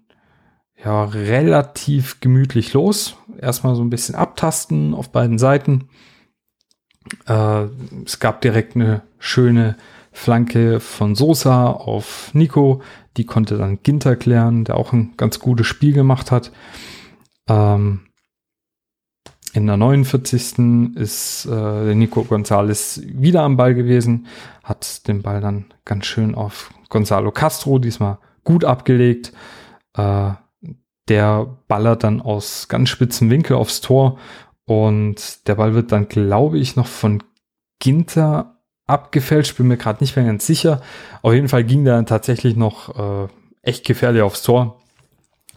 [0.83, 3.15] ja relativ gemütlich los.
[3.45, 5.87] Erstmal so ein bisschen abtasten auf beiden Seiten.
[7.27, 7.65] Äh,
[8.03, 9.77] es gab direkt eine schöne
[10.11, 12.81] Flanke von Sosa auf Nico.
[13.17, 16.51] Die konnte dann Ginter klären, der auch ein ganz gutes Spiel gemacht hat.
[17.47, 18.01] Ähm,
[19.53, 20.95] in der 49.
[20.95, 24.25] ist äh, Nico González wieder am Ball gewesen,
[24.63, 29.31] hat den Ball dann ganz schön auf Gonzalo Castro, diesmal gut abgelegt.
[29.93, 30.31] Äh,
[31.07, 34.17] der ballert dann aus ganz spitzen Winkel aufs Tor
[34.65, 37.23] und der Ball wird dann, glaube ich, noch von
[37.79, 38.55] Ginter
[38.87, 40.81] abgefälscht, bin mir gerade nicht mehr ganz sicher.
[41.21, 43.27] Auf jeden Fall ging der dann tatsächlich noch äh,
[43.61, 44.81] echt gefährlich aufs Tor.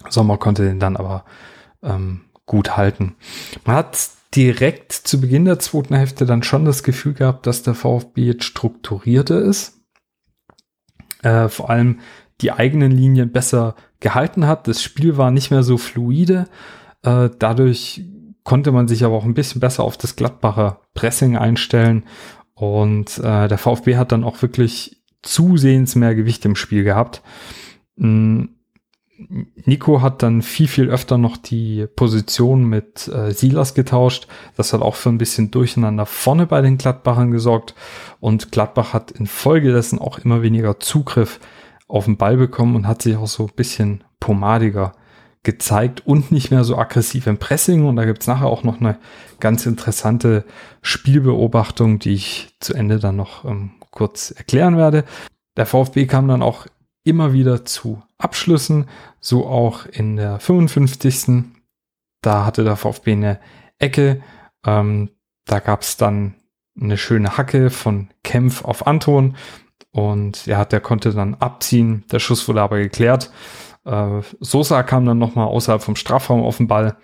[0.08, 1.24] Sommer konnte den dann aber
[1.82, 3.16] ähm, gut halten.
[3.64, 3.98] Man hat
[4.34, 8.44] direkt zu Beginn der zweiten Hälfte dann schon das Gefühl gehabt, dass der VfB jetzt
[8.44, 9.80] strukturierter ist.
[11.22, 12.00] Äh, vor allem
[12.40, 14.68] die eigenen Linien besser gehalten hat.
[14.68, 16.48] Das Spiel war nicht mehr so fluide.
[17.02, 18.04] Äh, dadurch
[18.44, 22.04] konnte man sich aber auch ein bisschen besser auf das Gladbacher Pressing einstellen.
[22.54, 27.22] Und äh, der VfB hat dann auch wirklich zusehends mehr Gewicht im Spiel gehabt.
[27.96, 28.50] Mhm
[29.64, 34.28] Nico hat dann viel, viel öfter noch die Position mit äh, Silas getauscht.
[34.56, 37.74] Das hat auch für ein bisschen Durcheinander vorne bei den Gladbachern gesorgt.
[38.20, 41.40] Und Gladbach hat infolgedessen auch immer weniger Zugriff
[41.88, 44.92] auf den Ball bekommen und hat sich auch so ein bisschen pomadiger
[45.42, 47.86] gezeigt und nicht mehr so aggressiv im Pressing.
[47.86, 48.98] Und da gibt's nachher auch noch eine
[49.40, 50.44] ganz interessante
[50.82, 55.04] Spielbeobachtung, die ich zu Ende dann noch ähm, kurz erklären werde.
[55.56, 56.66] Der VfB kam dann auch
[57.04, 58.86] immer wieder zu Abschlüssen,
[59.20, 61.44] so auch in der 55.
[62.20, 63.40] Da hatte der VfB eine
[63.78, 64.22] Ecke.
[64.66, 65.10] Ähm,
[65.46, 66.34] da gab es dann
[66.78, 69.36] eine schöne Hacke von Kempf auf Anton
[69.90, 72.04] und ja, der konnte dann abziehen.
[72.10, 73.30] Der Schuss wurde aber geklärt.
[73.84, 76.96] Äh, Sosa kam dann nochmal außerhalb vom Strafraum auf den Ball.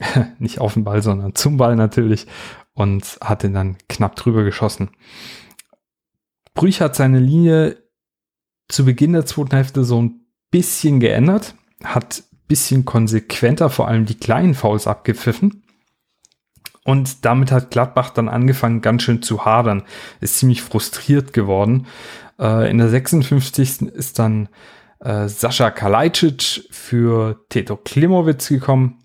[0.38, 2.26] Nicht auf den Ball, sondern zum Ball natürlich
[2.74, 4.90] und hat den dann knapp drüber geschossen.
[6.54, 7.82] Brüch hat seine Linie
[8.68, 14.18] zu Beginn der zweiten Hälfte so ein bisschen geändert, hat bisschen konsequenter vor allem die
[14.18, 15.61] kleinen Fouls abgepfiffen.
[16.84, 19.84] Und damit hat Gladbach dann angefangen, ganz schön zu hadern.
[20.20, 21.86] Ist ziemlich frustriert geworden.
[22.38, 23.82] Äh, in der 56.
[23.82, 24.48] ist dann
[25.00, 28.98] äh, Sascha Kalajdzic für Teto Klimowitz gekommen.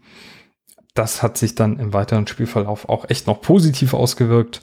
[0.95, 4.61] Das hat sich dann im weiteren Spielverlauf auch echt noch positiv ausgewirkt.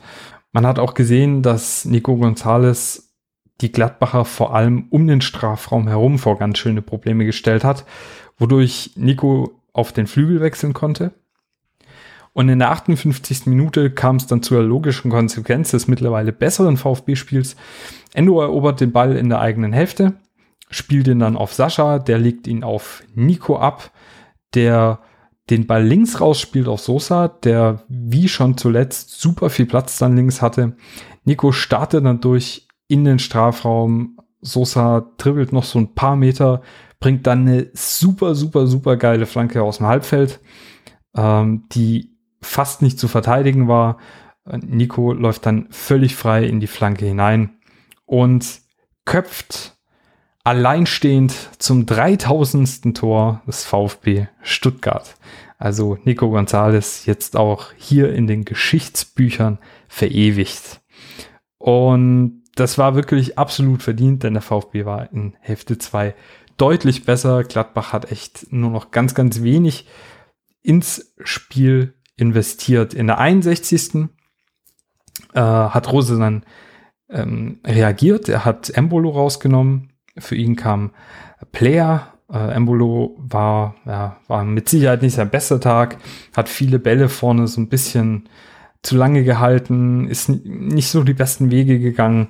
[0.52, 3.14] Man hat auch gesehen, dass Nico Gonzalez
[3.60, 7.84] die Gladbacher vor allem um den Strafraum herum vor ganz schöne Probleme gestellt hat,
[8.36, 11.12] wodurch Nico auf den Flügel wechseln konnte.
[12.34, 13.46] Und in der 58.
[13.46, 17.56] Minute kam es dann zur logischen Konsequenz des mittlerweile besseren VfB-Spiels.
[18.12, 20.14] Endo erobert den Ball in der eigenen Hälfte,
[20.68, 23.92] spielt ihn dann auf Sascha, der legt ihn auf Nico ab,
[24.54, 24.98] der
[25.50, 30.42] den Ball links rausspielt auf Sosa, der wie schon zuletzt super viel Platz dann links
[30.42, 30.76] hatte.
[31.24, 34.18] Nico startet dann durch in den Strafraum.
[34.40, 36.62] Sosa dribbelt noch so ein paar Meter,
[37.00, 40.40] bringt dann eine super, super, super geile Flanke aus dem Halbfeld,
[41.16, 42.13] ähm, die
[42.44, 43.98] fast nicht zu verteidigen war.
[44.44, 47.58] Nico läuft dann völlig frei in die Flanke hinein
[48.04, 48.60] und
[49.04, 49.76] köpft
[50.44, 52.96] alleinstehend zum 3000.
[52.96, 55.16] Tor des VfB Stuttgart.
[55.58, 60.82] Also Nico Gonzalez jetzt auch hier in den Geschichtsbüchern verewigt.
[61.58, 66.14] Und das war wirklich absolut verdient, denn der VfB war in Hälfte 2
[66.58, 67.42] deutlich besser.
[67.44, 69.86] Gladbach hat echt nur noch ganz, ganz wenig
[70.62, 72.94] ins Spiel investiert.
[72.94, 74.08] In der 61.
[75.34, 76.44] Äh, hat Rose dann
[77.08, 78.28] ähm, reagiert.
[78.28, 79.92] Er hat Embolo rausgenommen.
[80.18, 80.92] Für ihn kam
[81.52, 85.98] Player Äh, Embolo war, ja, war mit Sicherheit nicht sein bester Tag,
[86.34, 88.28] hat viele Bälle vorne so ein bisschen
[88.82, 92.28] zu lange gehalten, ist nicht so die besten Wege gegangen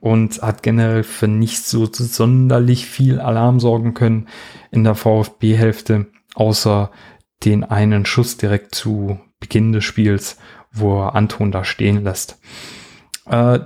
[0.00, 4.28] und hat generell für nicht so sonderlich viel Alarm sorgen können
[4.70, 6.90] in der VfB-Hälfte, außer
[7.44, 10.38] den einen Schuss direkt zu Beginn des Spiels,
[10.72, 12.38] wo er Anton da stehen lässt.
[13.26, 13.60] Äh,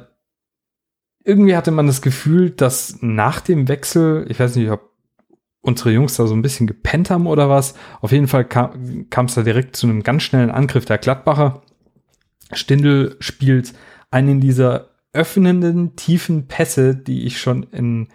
[1.25, 4.89] irgendwie hatte man das Gefühl, dass nach dem Wechsel, ich weiß nicht, ob
[5.61, 9.35] unsere Jungs da so ein bisschen gepennt haben oder was, auf jeden Fall kam es
[9.35, 11.63] da direkt zu einem ganz schnellen Angriff der Gladbacher.
[12.53, 13.75] Stindl spielt
[14.11, 18.09] einen dieser öffnenden, tiefen Pässe, die ich schon in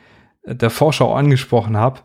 [0.45, 2.01] der Vorschau angesprochen habe,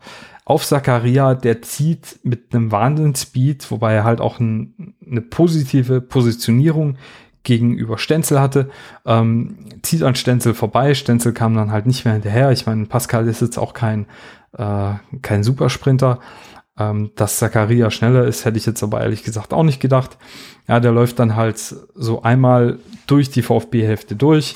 [0.49, 6.97] auf Zakaria, der zieht mit einem Wahnsinnsspeed, wobei er halt auch ein, eine positive Positionierung
[7.43, 8.71] gegenüber Stenzel hatte,
[9.05, 10.95] ähm, zieht an Stenzel vorbei.
[10.95, 12.51] Stenzel kam dann halt nicht mehr hinterher.
[12.51, 14.07] Ich meine, Pascal ist jetzt auch kein,
[14.57, 16.19] äh, kein Supersprinter.
[16.79, 20.17] Ähm, dass Zakaria schneller ist, hätte ich jetzt aber ehrlich gesagt auch nicht gedacht.
[20.67, 24.55] Ja, der läuft dann halt so einmal durch die VfB-Hälfte durch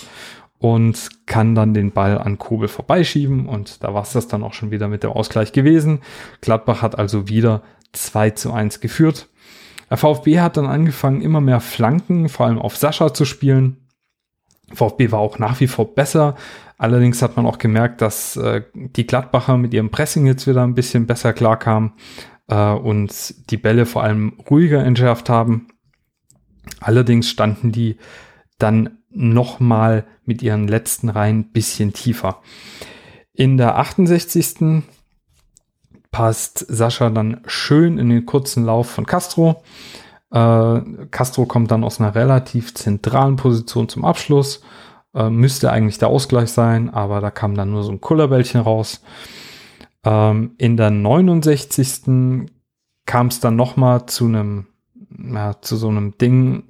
[0.64, 4.54] und kann dann den Ball an Kobel vorbeischieben und da war es das dann auch
[4.54, 6.00] schon wieder mit dem Ausgleich gewesen.
[6.40, 9.28] Gladbach hat also wieder 2 zu 1 geführt.
[9.90, 13.90] Der VfB hat dann angefangen, immer mehr Flanken, vor allem auf Sascha zu spielen.
[14.72, 16.36] VfB war auch nach wie vor besser.
[16.78, 20.76] Allerdings hat man auch gemerkt, dass äh, die Gladbacher mit ihrem Pressing jetzt wieder ein
[20.76, 21.92] bisschen besser klarkamen
[22.48, 25.68] äh, und die Bälle vor allem ruhiger entschärft haben.
[26.80, 27.98] Allerdings standen die
[28.60, 32.42] dann nochmal mit ihren letzten Reihen bisschen tiefer.
[33.34, 34.84] In der 68.
[36.12, 39.64] passt Sascha dann schön in den kurzen Lauf von Castro.
[40.32, 40.82] Äh,
[41.12, 44.62] Castro kommt dann aus einer relativ zentralen Position zum Abschluss.
[45.14, 49.02] Äh, müsste eigentlich der Ausgleich sein, aber da kam dann nur so ein Kullerbällchen raus.
[50.04, 52.50] Ähm, in der 69.
[53.06, 54.68] kam es dann nochmal zu einem,
[55.18, 56.64] ja, zu so einem Ding,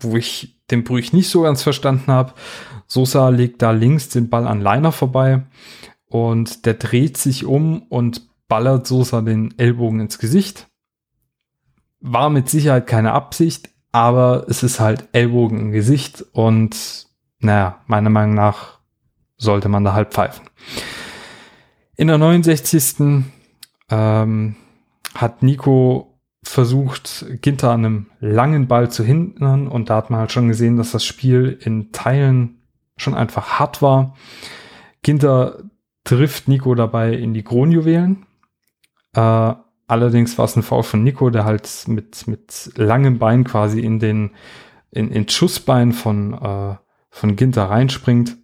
[0.00, 2.34] wo ich den Brüch nicht so ganz verstanden habe.
[2.88, 5.42] Sosa legt da links den Ball an Leiner vorbei
[6.08, 10.66] und der dreht sich um und ballert Sosa den Ellbogen ins Gesicht.
[12.00, 17.06] War mit Sicherheit keine Absicht, aber es ist halt Ellbogen im Gesicht und
[17.40, 18.78] naja, meiner Meinung nach
[19.36, 20.46] sollte man da halt pfeifen.
[21.96, 23.24] In der 69.
[23.90, 24.56] Ähm,
[25.14, 30.32] hat Nico versucht, Ginter an einem langen Ball zu hindern und da hat man halt
[30.32, 32.57] schon gesehen, dass das Spiel in Teilen
[32.98, 34.14] schon einfach hart war.
[35.02, 35.62] Ginter
[36.04, 38.26] trifft Nico dabei in die Kronjuwelen.
[39.14, 39.54] Äh,
[39.86, 43.98] allerdings war es ein Foul von Nico, der halt mit, mit langem Bein quasi in
[43.98, 44.30] den
[44.90, 46.76] in, in Schussbein von, äh,
[47.10, 48.36] von Ginter reinspringt.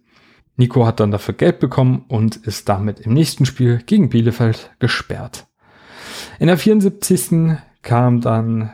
[0.57, 5.47] Nico hat dann dafür Geld bekommen und ist damit im nächsten Spiel gegen Bielefeld gesperrt.
[6.39, 8.73] In der 74 kam dann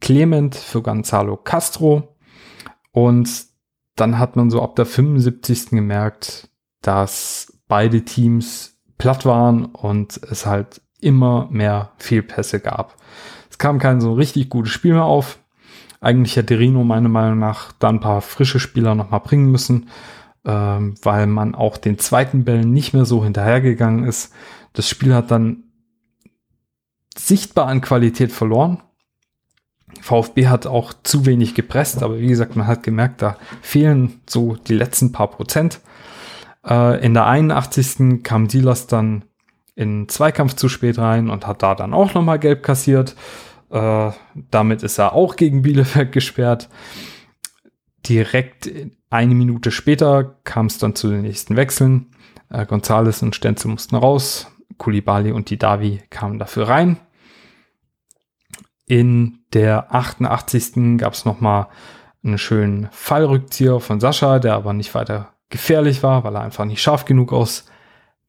[0.00, 2.16] Clement für Gonzalo Castro
[2.92, 3.49] und
[4.00, 5.70] dann hat man so ab der 75.
[5.70, 6.48] gemerkt,
[6.82, 12.96] dass beide Teams platt waren und es halt immer mehr Fehlpässe gab.
[13.50, 15.38] Es kam kein so richtig gutes Spiel mehr auf.
[16.00, 19.90] Eigentlich hätte Rino meiner Meinung nach da ein paar frische Spieler nochmal bringen müssen,
[20.46, 24.32] ähm, weil man auch den zweiten Bällen nicht mehr so hinterhergegangen ist.
[24.72, 25.64] Das Spiel hat dann
[27.16, 28.82] sichtbar an Qualität verloren.
[30.00, 34.56] VfB hat auch zu wenig gepresst, aber wie gesagt, man hat gemerkt, da fehlen so
[34.56, 35.80] die letzten paar Prozent.
[36.66, 38.22] Äh, in der 81.
[38.22, 39.24] kam Silas dann
[39.74, 43.14] in Zweikampf zu spät rein und hat da dann auch nochmal gelb kassiert.
[43.70, 44.10] Äh,
[44.50, 46.68] damit ist er auch gegen Bielefeld gesperrt.
[48.08, 48.70] Direkt
[49.10, 52.06] eine Minute später kam es dann zu den nächsten Wechseln.
[52.50, 54.48] Äh, Gonzales und Stenzel mussten raus.
[54.78, 56.98] Kulibali und die Davi kamen dafür rein.
[58.90, 60.98] In der 88.
[60.98, 61.68] gab es nochmal
[62.24, 66.82] einen schönen Fallrückzieher von Sascha, der aber nicht weiter gefährlich war, weil er einfach nicht
[66.82, 67.66] scharf genug aus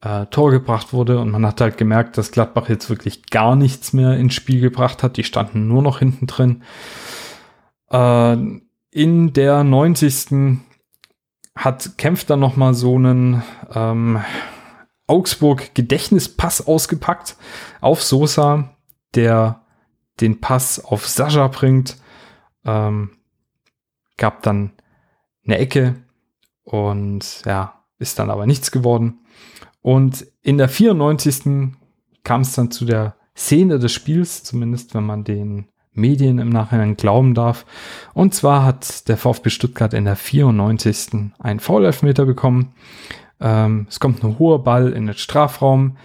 [0.01, 1.17] äh, Tor gebracht wurde.
[1.17, 5.01] Und man hat halt gemerkt, dass Gladbach jetzt wirklich gar nichts mehr ins Spiel gebracht
[5.01, 5.17] hat.
[5.17, 6.61] Die standen nur noch hinten drin.
[7.89, 8.37] Äh,
[8.91, 10.59] in der 90.
[11.55, 13.41] hat Kempf dann nochmal so einen
[13.73, 14.21] ähm,
[15.07, 17.35] Augsburg Gedächtnispass ausgepackt
[17.81, 18.75] auf Sosa,
[19.15, 19.60] der
[20.21, 21.97] den Pass auf Sascha bringt.
[22.65, 23.11] Ähm,
[24.17, 24.71] gab dann
[25.45, 25.95] eine Ecke
[26.63, 29.19] und ja, ist dann aber nichts geworden.
[29.81, 31.73] Und in der 94.
[32.23, 36.95] kam es dann zu der Szene des Spiels, zumindest wenn man den Medien im Nachhinein
[36.95, 37.65] glauben darf.
[38.13, 41.31] Und zwar hat der VfB Stuttgart in der 94.
[41.39, 42.73] einen Foul-Elfmeter bekommen.
[43.39, 45.97] Ähm, es kommt ein hoher Ball in den Strafraum.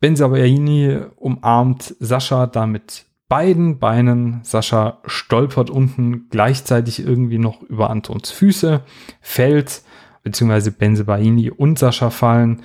[0.00, 4.40] Benzabaini umarmt Sascha damit beiden Beinen.
[4.42, 8.82] Sascha stolpert unten gleichzeitig irgendwie noch über Antons Füße,
[9.20, 9.82] fällt,
[10.22, 12.62] beziehungsweise Benzebaini und Sascha fallen.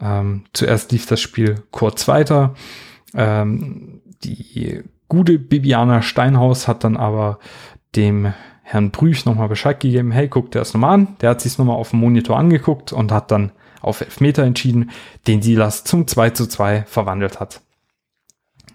[0.00, 2.54] Ähm, zuerst lief das Spiel kurz weiter.
[3.14, 7.38] Ähm, die gute Bibiana Steinhaus hat dann aber
[7.96, 11.16] dem Herrn Brüch nochmal Bescheid gegeben, hey, guck der ist nochmal an.
[11.20, 14.90] Der hat sich nochmal auf dem Monitor angeguckt und hat dann auf Elfmeter entschieden,
[15.26, 17.62] den Silas zum 2 zu 2 verwandelt hat.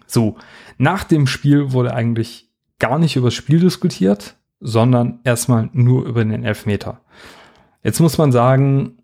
[0.07, 0.37] So,
[0.77, 6.23] nach dem Spiel wurde eigentlich gar nicht über das Spiel diskutiert, sondern erstmal nur über
[6.23, 7.01] den Elfmeter.
[7.83, 8.97] Jetzt muss man sagen,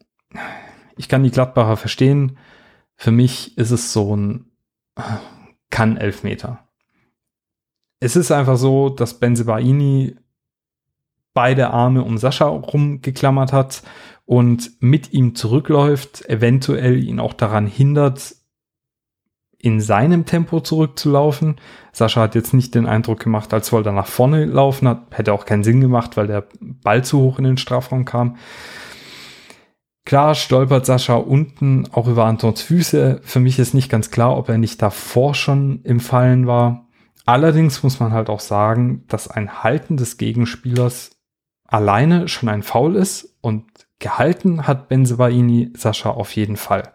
[0.95, 2.37] ich kann die Gladbacher verstehen.
[2.95, 4.45] Für mich ist es so ein
[5.69, 6.67] kann-Elfmeter.
[7.99, 10.15] Es ist einfach so, dass Benzebaini
[11.33, 13.83] beide Arme um Sascha rumgeklammert hat
[14.25, 18.35] und mit ihm zurückläuft, eventuell ihn auch daran hindert,
[19.61, 21.57] in seinem Tempo zurückzulaufen.
[21.91, 25.33] Sascha hat jetzt nicht den Eindruck gemacht, als wollte er nach vorne laufen, hat, hätte
[25.33, 28.37] auch keinen Sinn gemacht, weil der Ball zu hoch in den Strafraum kam.
[30.05, 33.19] Klar stolpert Sascha unten auch über Antons Füße.
[33.23, 36.87] Für mich ist nicht ganz klar, ob er nicht davor schon im Fallen war.
[37.25, 41.11] Allerdings muss man halt auch sagen, dass ein Halten des Gegenspielers
[41.67, 43.65] alleine schon ein Foul ist und
[43.99, 46.91] gehalten hat Benzebaini Sascha auf jeden Fall.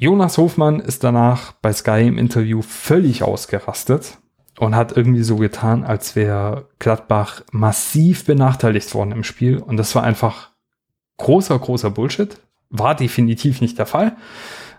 [0.00, 4.18] Jonas Hofmann ist danach bei Sky im Interview völlig ausgerastet
[4.56, 9.58] und hat irgendwie so getan, als wäre Gladbach massiv benachteiligt worden im Spiel.
[9.58, 10.50] Und das war einfach
[11.16, 12.38] großer, großer Bullshit.
[12.70, 14.16] War definitiv nicht der Fall.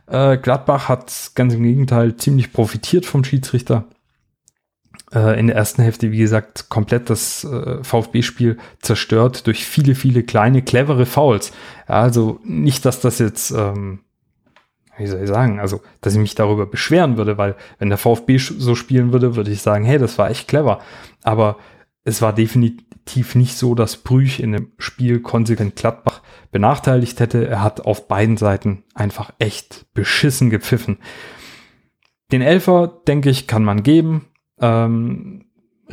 [0.07, 3.89] Äh, Gladbach hat ganz im Gegenteil ziemlich profitiert vom Schiedsrichter.
[5.11, 10.23] Äh, in der ersten Hälfte, wie gesagt, komplett das äh, VfB-Spiel zerstört durch viele, viele
[10.23, 11.51] kleine, clevere Fouls.
[11.87, 13.99] Also nicht, dass das jetzt ähm,
[14.99, 18.37] wie soll ich sagen, also, dass ich mich darüber beschweren würde, weil wenn der VfB
[18.37, 20.79] so spielen würde, würde ich sagen, hey, das war echt clever.
[21.23, 21.57] Aber
[22.03, 27.47] es war definitiv nicht so, dass Brüch in dem Spiel konsequent Gladbach benachteiligt hätte.
[27.47, 30.97] Er hat auf beiden Seiten einfach echt beschissen gepfiffen.
[32.31, 34.27] Den Elfer, denke ich, kann man geben.
[34.59, 35.45] Ähm,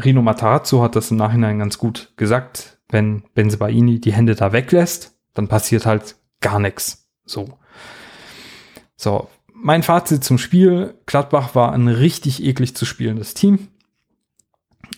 [0.05, 2.79] Rino Matarazzo hat das im Nachhinein ganz gut gesagt.
[2.88, 7.11] Wenn Benzebaini die Hände da weglässt, dann passiert halt gar nichts.
[7.25, 7.59] So.
[8.97, 10.95] So, mein Fazit zum Spiel.
[11.07, 13.69] Gladbach war ein richtig eklig zu spielendes Team.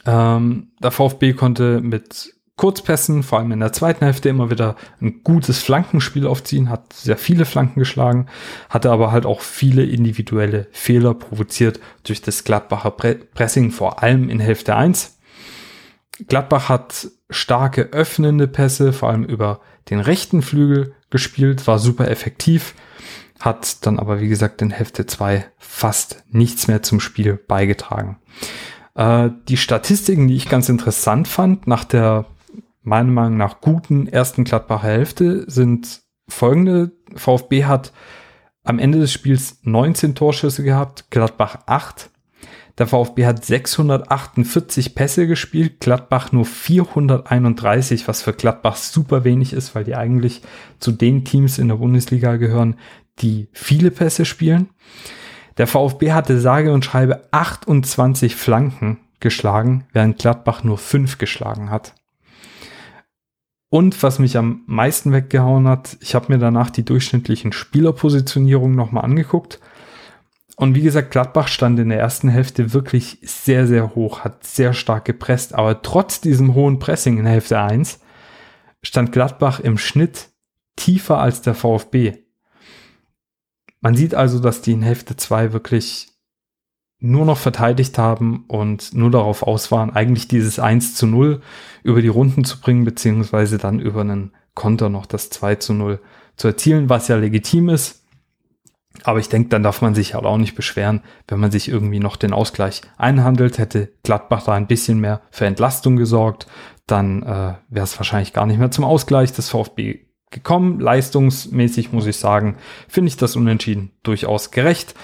[0.06, 5.22] Ähm, der VfB konnte mit Kurzpässen, vor allem in der zweiten Hälfte, immer wieder ein
[5.22, 8.26] gutes Flankenspiel aufziehen, hat sehr viele Flanken geschlagen,
[8.68, 14.40] hatte aber halt auch viele individuelle Fehler provoziert durch das Gladbacher Pressing, vor allem in
[14.40, 15.18] Hälfte 1.
[16.26, 22.74] Gladbach hat starke öffnende Pässe, vor allem über den rechten Flügel gespielt, war super effektiv
[23.40, 28.18] hat dann aber, wie gesagt, in Hälfte 2 fast nichts mehr zum Spiel beigetragen.
[28.94, 32.26] Äh, die Statistiken, die ich ganz interessant fand, nach der
[32.82, 36.92] meiner Meinung nach guten ersten Gladbacher Hälfte, sind folgende.
[37.14, 37.92] VfB hat
[38.64, 42.10] am Ende des Spiels 19 Torschüsse gehabt, Gladbach 8.
[42.78, 49.74] Der VfB hat 648 Pässe gespielt, Gladbach nur 431, was für Gladbach super wenig ist,
[49.74, 50.42] weil die eigentlich
[50.78, 52.76] zu den Teams in der Bundesliga gehören,
[53.20, 54.70] die viele Pässe spielen.
[55.56, 61.94] Der VfB hatte sage und schreibe 28 Flanken geschlagen, während Gladbach nur 5 geschlagen hat.
[63.70, 69.04] Und was mich am meisten weggehauen hat, ich habe mir danach die durchschnittlichen Spielerpositionierungen nochmal
[69.04, 69.60] angeguckt.
[70.56, 74.72] Und wie gesagt, Gladbach stand in der ersten Hälfte wirklich sehr, sehr hoch, hat sehr
[74.72, 75.54] stark gepresst.
[75.54, 78.00] Aber trotz diesem hohen Pressing in Hälfte 1
[78.82, 80.30] stand Gladbach im Schnitt
[80.76, 82.14] tiefer als der VfB.
[83.80, 86.08] Man sieht also, dass die in Hälfte 2 wirklich
[87.00, 91.40] nur noch verteidigt haben und nur darauf aus waren, eigentlich dieses 1 zu 0
[91.84, 96.00] über die Runden zu bringen, beziehungsweise dann über einen Konter noch das 2 zu 0
[96.36, 98.04] zu erzielen, was ja legitim ist.
[99.04, 102.00] Aber ich denke, dann darf man sich halt auch nicht beschweren, wenn man sich irgendwie
[102.00, 103.58] noch den Ausgleich einhandelt.
[103.58, 106.48] Hätte Gladbach da ein bisschen mehr für Entlastung gesorgt,
[106.86, 110.80] dann äh, wäre es wahrscheinlich gar nicht mehr zum Ausgleich des VfB gekommen.
[110.80, 112.56] Leistungsmäßig muss ich sagen,
[112.88, 114.94] finde ich das Unentschieden durchaus gerecht.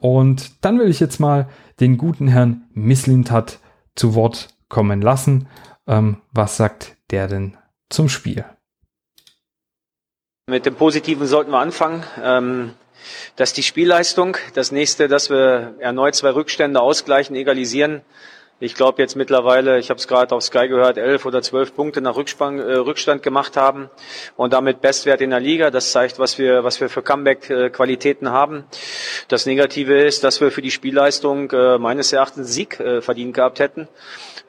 [0.00, 1.48] Und dann will ich jetzt mal
[1.80, 3.58] den guten Herrn Misslintat
[3.94, 5.48] zu Wort kommen lassen.
[5.86, 7.56] Ähm, was sagt der denn
[7.88, 8.44] zum Spiel?
[10.46, 12.04] Mit dem Positiven sollten wir anfangen.
[12.22, 12.74] Ähm,
[13.36, 14.36] das ist die Spielleistung.
[14.54, 18.02] Das nächste, dass wir erneut zwei Rückstände ausgleichen, egalisieren,
[18.60, 22.00] ich glaube jetzt mittlerweile, ich habe es gerade auf Sky gehört, elf oder zwölf Punkte
[22.00, 23.88] nach Rückspann, äh, Rückstand gemacht haben
[24.36, 25.70] und damit Bestwert in der Liga.
[25.70, 28.64] Das zeigt, was wir, was wir für Comeback-Qualitäten haben.
[29.28, 33.60] Das Negative ist, dass wir für die Spielleistung äh, meines Erachtens Sieg äh, verdient gehabt
[33.60, 33.88] hätten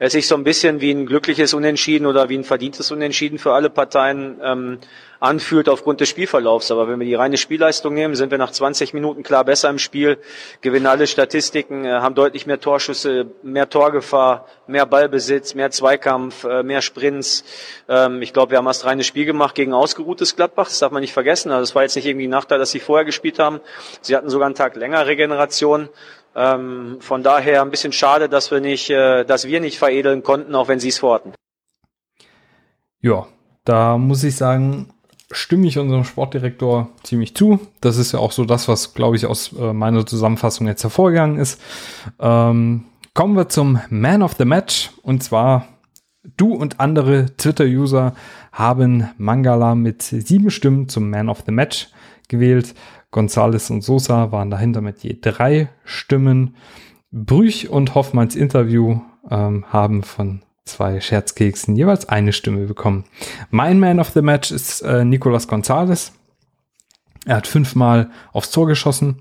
[0.02, 3.52] es sich so ein bisschen wie ein glückliches Unentschieden oder wie ein verdientes Unentschieden für
[3.52, 4.78] alle Parteien ähm,
[5.20, 6.70] anfühlt aufgrund des Spielverlaufs.
[6.70, 9.78] Aber wenn wir die reine Spielleistung nehmen, sind wir nach 20 Minuten klar besser im
[9.78, 10.16] Spiel,
[10.62, 16.62] gewinnen alle Statistiken, äh, haben deutlich mehr Torschüsse, mehr Torgefahr, mehr Ballbesitz, mehr Zweikampf, äh,
[16.62, 17.44] mehr Sprints.
[17.86, 20.68] Ähm, ich glaube, wir haben erst reines Spiel gemacht gegen ausgeruhtes Gladbach.
[20.68, 21.52] Das darf man nicht vergessen.
[21.52, 23.60] Also es war jetzt nicht irgendwie ein Nachteil, dass sie vorher gespielt haben.
[24.00, 25.90] Sie hatten sogar einen Tag länger Regeneration.
[26.34, 30.54] Ähm, von daher ein bisschen schade, dass wir nicht, äh, dass wir nicht veredeln konnten,
[30.54, 31.32] auch wenn sie es vorhatten.
[33.00, 33.26] Ja,
[33.64, 34.92] da muss ich sagen,
[35.30, 37.60] stimme ich unserem Sportdirektor ziemlich zu.
[37.80, 41.38] Das ist ja auch so das, was, glaube ich, aus äh, meiner Zusammenfassung jetzt hervorgegangen
[41.38, 41.60] ist.
[42.18, 44.90] Ähm, kommen wir zum Man of the Match.
[45.02, 45.66] Und zwar
[46.36, 48.14] du und andere Twitter-User
[48.52, 51.88] haben Mangala mit sieben Stimmen zum Man of the Match
[52.28, 52.74] gewählt.
[53.10, 56.56] Gonzales und Sosa waren dahinter mit je drei Stimmen.
[57.10, 63.04] Brüch und Hoffmanns Interview ähm, haben von zwei Scherzkeksen jeweils eine Stimme bekommen.
[63.50, 66.12] Mein Man of the Match ist äh, Nicolas Gonzalez.
[67.26, 69.20] Er hat fünfmal aufs Tor geschossen,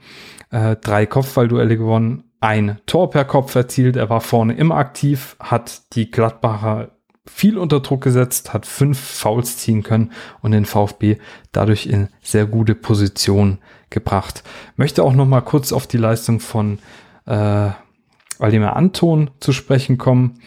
[0.52, 3.98] äh, drei Kopfballduelle gewonnen, ein Tor per Kopf erzielt.
[3.98, 6.92] Er war vorne immer aktiv, hat die Gladbacher
[7.26, 10.12] viel unter Druck gesetzt, hat fünf Fouls ziehen können
[10.42, 11.18] und den VfB
[11.52, 13.60] dadurch in sehr gute Position
[13.90, 14.44] gebracht.
[14.76, 16.80] Möchte auch noch mal kurz auf die Leistung von
[17.26, 17.70] äh,
[18.38, 20.40] Waldemar Anton zu sprechen kommen.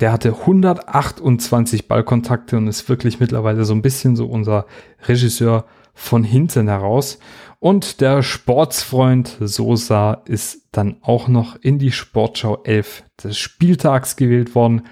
[0.00, 4.66] Der hatte 128 Ballkontakte und ist wirklich mittlerweile so ein bisschen so unser
[5.06, 7.18] Regisseur von hinten heraus.
[7.58, 14.54] Und der Sportsfreund Sosa ist dann auch noch in die Sportschau 11 des Spieltags gewählt
[14.54, 14.82] worden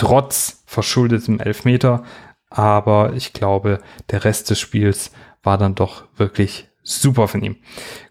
[0.00, 2.04] trotz verschuldetem Elfmeter.
[2.48, 5.10] Aber ich glaube, der Rest des Spiels
[5.42, 7.56] war dann doch wirklich super von ihm.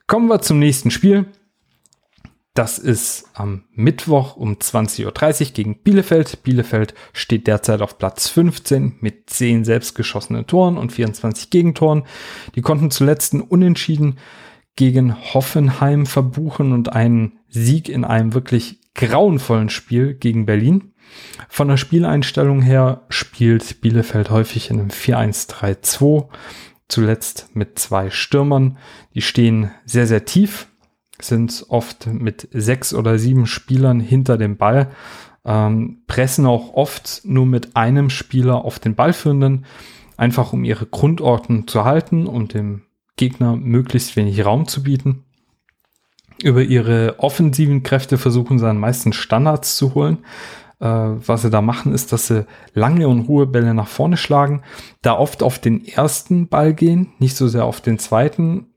[0.07, 1.26] Kommen wir zum nächsten Spiel.
[2.53, 6.43] Das ist am Mittwoch um 20.30 Uhr gegen Bielefeld.
[6.43, 12.03] Bielefeld steht derzeit auf Platz 15 mit 10 selbstgeschossenen Toren und 24 Gegentoren.
[12.55, 14.17] Die konnten zuletzt Unentschieden
[14.76, 20.93] gegen Hoffenheim verbuchen und einen Sieg in einem wirklich grauenvollen Spiel gegen Berlin.
[21.47, 26.28] Von der Spieleinstellung her spielt Bielefeld häufig in einem 4-1-3-2,
[26.89, 28.77] zuletzt mit zwei Stürmern.
[29.15, 30.67] Die stehen sehr, sehr tief,
[31.21, 34.91] sind oft mit sechs oder sieben Spielern hinter dem Ball,
[35.45, 39.65] ähm, pressen auch oft nur mit einem Spieler auf den Ballführenden,
[40.17, 42.81] einfach um ihre Grundordnung zu halten und dem
[43.15, 45.23] Gegner möglichst wenig Raum zu bieten.
[46.41, 50.19] Über ihre offensiven Kräfte versuchen sie dann meistens Standards zu holen.
[50.80, 54.61] Äh, was sie da machen, ist, dass sie lange und hohe Bälle nach vorne schlagen,
[55.01, 58.67] da oft auf den ersten Ball gehen, nicht so sehr auf den zweiten.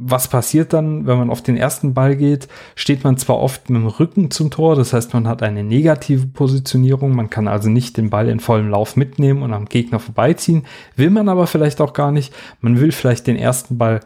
[0.00, 2.48] Was passiert dann, wenn man auf den ersten Ball geht?
[2.76, 6.26] Steht man zwar oft mit dem Rücken zum Tor, das heißt, man hat eine negative
[6.26, 10.66] Positionierung, man kann also nicht den Ball in vollem Lauf mitnehmen und am Gegner vorbeiziehen,
[10.96, 12.34] will man aber vielleicht auch gar nicht.
[12.60, 14.00] Man will vielleicht den ersten Ball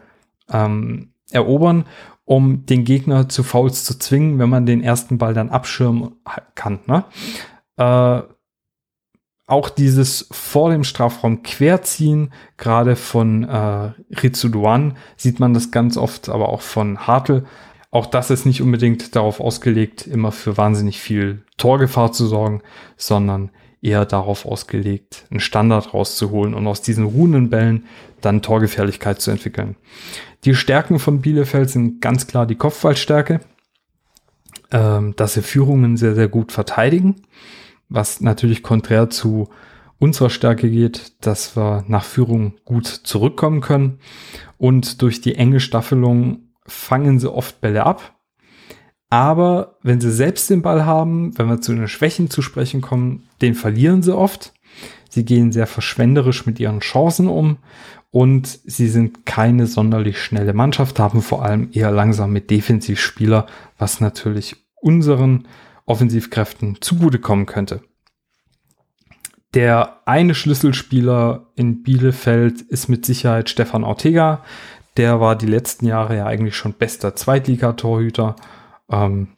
[0.49, 1.85] ähm, erobern
[2.25, 6.15] um den Gegner zu Fouls zu zwingen, wenn man den ersten Ball dann abschirmen
[6.55, 6.79] kann.
[6.85, 7.05] Ne?
[7.77, 8.21] Äh,
[9.45, 16.29] auch dieses vor dem Strafraum querziehen, gerade von äh, Rizuduan sieht man das ganz oft,
[16.29, 17.45] aber auch von Hartl.
[17.91, 22.61] Auch das ist nicht unbedingt darauf ausgelegt, immer für wahnsinnig viel Torgefahr zu sorgen,
[22.95, 23.51] sondern
[23.83, 27.85] eher darauf ausgelegt, einen Standard rauszuholen und aus diesen ruhenden Bällen
[28.21, 29.75] dann Torgefährlichkeit zu entwickeln.
[30.45, 33.41] Die Stärken von Bielefeld sind ganz klar die Kopfballstärke,
[34.71, 37.23] ähm, dass sie Führungen sehr, sehr gut verteidigen,
[37.89, 39.49] was natürlich konträr zu
[39.99, 43.99] unserer Stärke geht, dass wir nach Führung gut zurückkommen können
[44.57, 48.15] und durch die enge Staffelung fangen sie oft Bälle ab.
[49.13, 53.27] Aber wenn sie selbst den Ball haben, wenn wir zu den Schwächen zu sprechen kommen,
[53.43, 54.53] den verlieren sie oft.
[55.07, 57.57] Sie gehen sehr verschwenderisch mit ihren Chancen um
[58.09, 63.45] und sie sind keine sonderlich schnelle Mannschaft, haben vor allem eher langsame Defensivspieler,
[63.77, 65.47] was natürlich unseren
[65.85, 67.81] Offensivkräften zugutekommen könnte.
[69.53, 74.43] Der eine Schlüsselspieler in Bielefeld ist mit Sicherheit Stefan Ortega.
[74.97, 78.35] Der war die letzten Jahre ja eigentlich schon bester Zweitligatorhüter.
[78.89, 79.29] Ähm,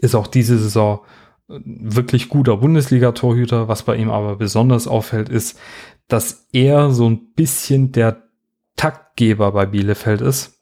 [0.00, 1.00] ist auch diese Saison
[1.48, 3.68] wirklich guter Bundesliga-Torhüter.
[3.68, 5.58] Was bei ihm aber besonders auffällt, ist,
[6.08, 8.22] dass er so ein bisschen der
[8.76, 10.60] Taktgeber bei Bielefeld ist.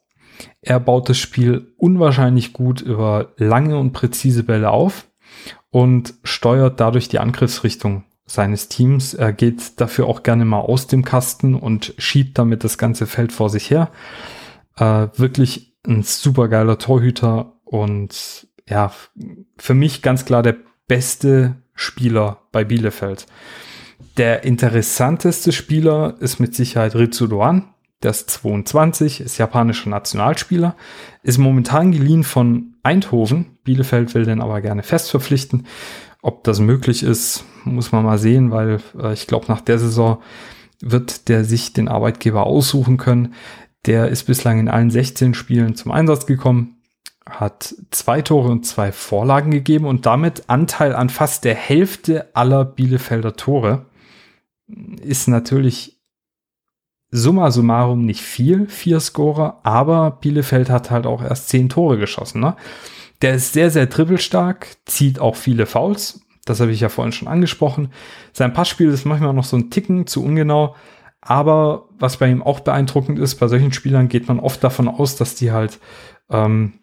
[0.61, 5.07] Er baut das Spiel unwahrscheinlich gut über lange und präzise Bälle auf
[5.69, 9.13] und steuert dadurch die Angriffsrichtung seines Teams.
[9.13, 13.31] Er geht dafür auch gerne mal aus dem Kasten und schiebt damit das ganze Feld
[13.31, 13.91] vor sich her.
[14.77, 18.91] Äh, wirklich ein super geiler Torhüter und ja,
[19.57, 20.57] für mich ganz klar der
[20.87, 23.27] beste Spieler bei Bielefeld.
[24.17, 27.69] Der interessanteste Spieler ist mit Sicherheit Ritsu Doan.
[28.03, 30.75] Der ist 22, ist japanischer Nationalspieler,
[31.23, 33.57] ist momentan geliehen von Eindhoven.
[33.63, 35.65] Bielefeld will den aber gerne fest verpflichten.
[36.21, 40.21] Ob das möglich ist, muss man mal sehen, weil äh, ich glaube, nach der Saison
[40.81, 43.33] wird der sich den Arbeitgeber aussuchen können.
[43.85, 46.80] Der ist bislang in allen 16 Spielen zum Einsatz gekommen,
[47.29, 52.65] hat zwei Tore und zwei Vorlagen gegeben und damit Anteil an fast der Hälfte aller
[52.65, 53.85] Bielefelder Tore.
[55.01, 56.01] Ist natürlich
[57.11, 62.41] summa summarum nicht viel, vier Scorer, aber Bielefeld hat halt auch erst zehn Tore geschossen.
[62.41, 62.55] Ne?
[63.21, 66.21] Der ist sehr, sehr dribbelstark, zieht auch viele Fouls.
[66.45, 67.91] Das habe ich ja vorhin schon angesprochen.
[68.33, 70.75] Sein Passspiel ist manchmal noch so ein Ticken zu ungenau.
[71.23, 75.17] Aber was bei ihm auch beeindruckend ist, bei solchen Spielern geht man oft davon aus,
[75.17, 75.79] dass die halt
[76.31, 76.80] ähm,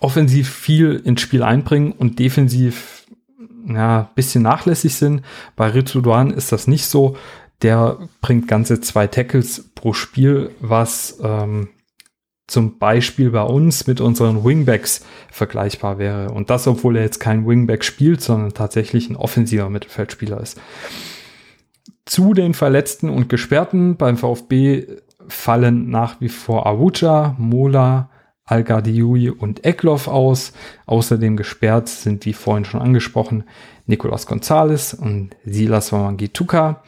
[0.00, 3.06] offensiv viel ins Spiel einbringen und defensiv
[3.68, 5.22] ja, bisschen nachlässig sind.
[5.56, 7.16] Bei Ritsu Duan ist das nicht so.
[7.62, 11.68] Der bringt ganze zwei Tackles pro Spiel, was ähm,
[12.46, 16.30] zum Beispiel bei uns mit unseren Wingbacks vergleichbar wäre.
[16.30, 20.60] Und das, obwohl er jetzt kein Wingback spielt, sondern tatsächlich ein offensiver Mittelfeldspieler ist.
[22.04, 24.86] Zu den Verletzten und Gesperrten beim VfB
[25.26, 28.10] fallen nach wie vor Awucha, Mola,
[28.46, 28.64] al
[29.38, 30.52] und Eckloff aus.
[30.86, 33.44] Außerdem gesperrt sind, wie vorhin schon angesprochen,
[33.86, 36.82] Nicolas Gonzalez und Silas Wamangituka.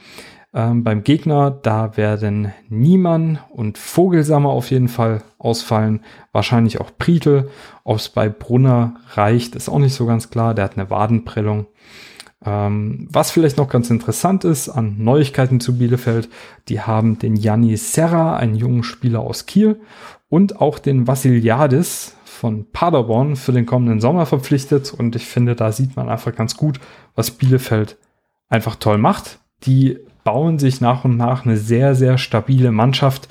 [0.55, 6.01] Ähm, beim Gegner, da werden Niemann und Vogelsammer auf jeden Fall ausfallen.
[6.33, 7.51] Wahrscheinlich auch Pritel.
[7.85, 10.55] Ob es bei Brunner reicht, ist auch nicht so ganz klar.
[10.55, 11.67] Der hat eine Wadenprellung.
[12.45, 16.29] Ähm, was vielleicht noch ganz interessant ist an Neuigkeiten zu Bielefeld,
[16.69, 19.81] die haben den Janni Serra, einen jungen Spieler aus Kiel,
[20.29, 24.93] und auch den Vassiliadis von Paderborn für den kommenden Sommer verpflichtet.
[24.93, 26.81] Und ich finde, da sieht man einfach ganz gut,
[27.15, 27.99] was Bielefeld
[28.49, 29.41] einfach toll macht.
[29.65, 33.29] Die bauen sich nach und nach eine sehr, sehr stabile Mannschaft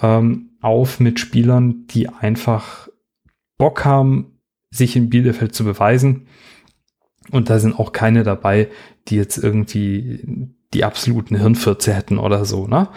[0.00, 2.88] ähm, auf mit Spielern, die einfach
[3.58, 4.38] Bock haben,
[4.70, 6.26] sich in Bielefeld zu beweisen.
[7.30, 8.68] Und da sind auch keine dabei,
[9.08, 12.66] die jetzt irgendwie die absoluten Hirnfürze hätten oder so.
[12.66, 12.88] Ne?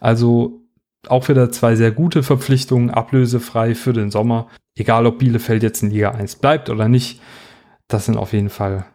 [0.00, 0.67] Also
[1.06, 4.48] auch wieder zwei sehr gute Verpflichtungen, ablösefrei für den Sommer.
[4.76, 7.20] Egal, ob Bielefeld jetzt in Liga 1 bleibt oder nicht.
[7.86, 8.86] Das sind auf jeden Fall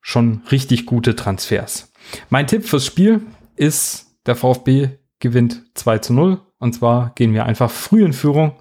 [0.00, 1.92] schon richtig gute Transfers.
[2.30, 3.22] Mein Tipp fürs Spiel,
[3.56, 6.40] ist, der VfB gewinnt 2 zu 0.
[6.58, 8.52] Und zwar gehen wir einfach früh in Führung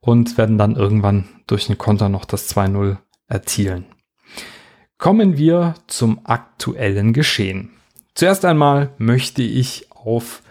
[0.00, 2.96] und werden dann irgendwann durch einen Konter noch das 2-0
[3.28, 3.86] erzielen.
[4.98, 7.70] Kommen wir zum aktuellen Geschehen.
[8.14, 10.42] Zuerst einmal möchte ich auf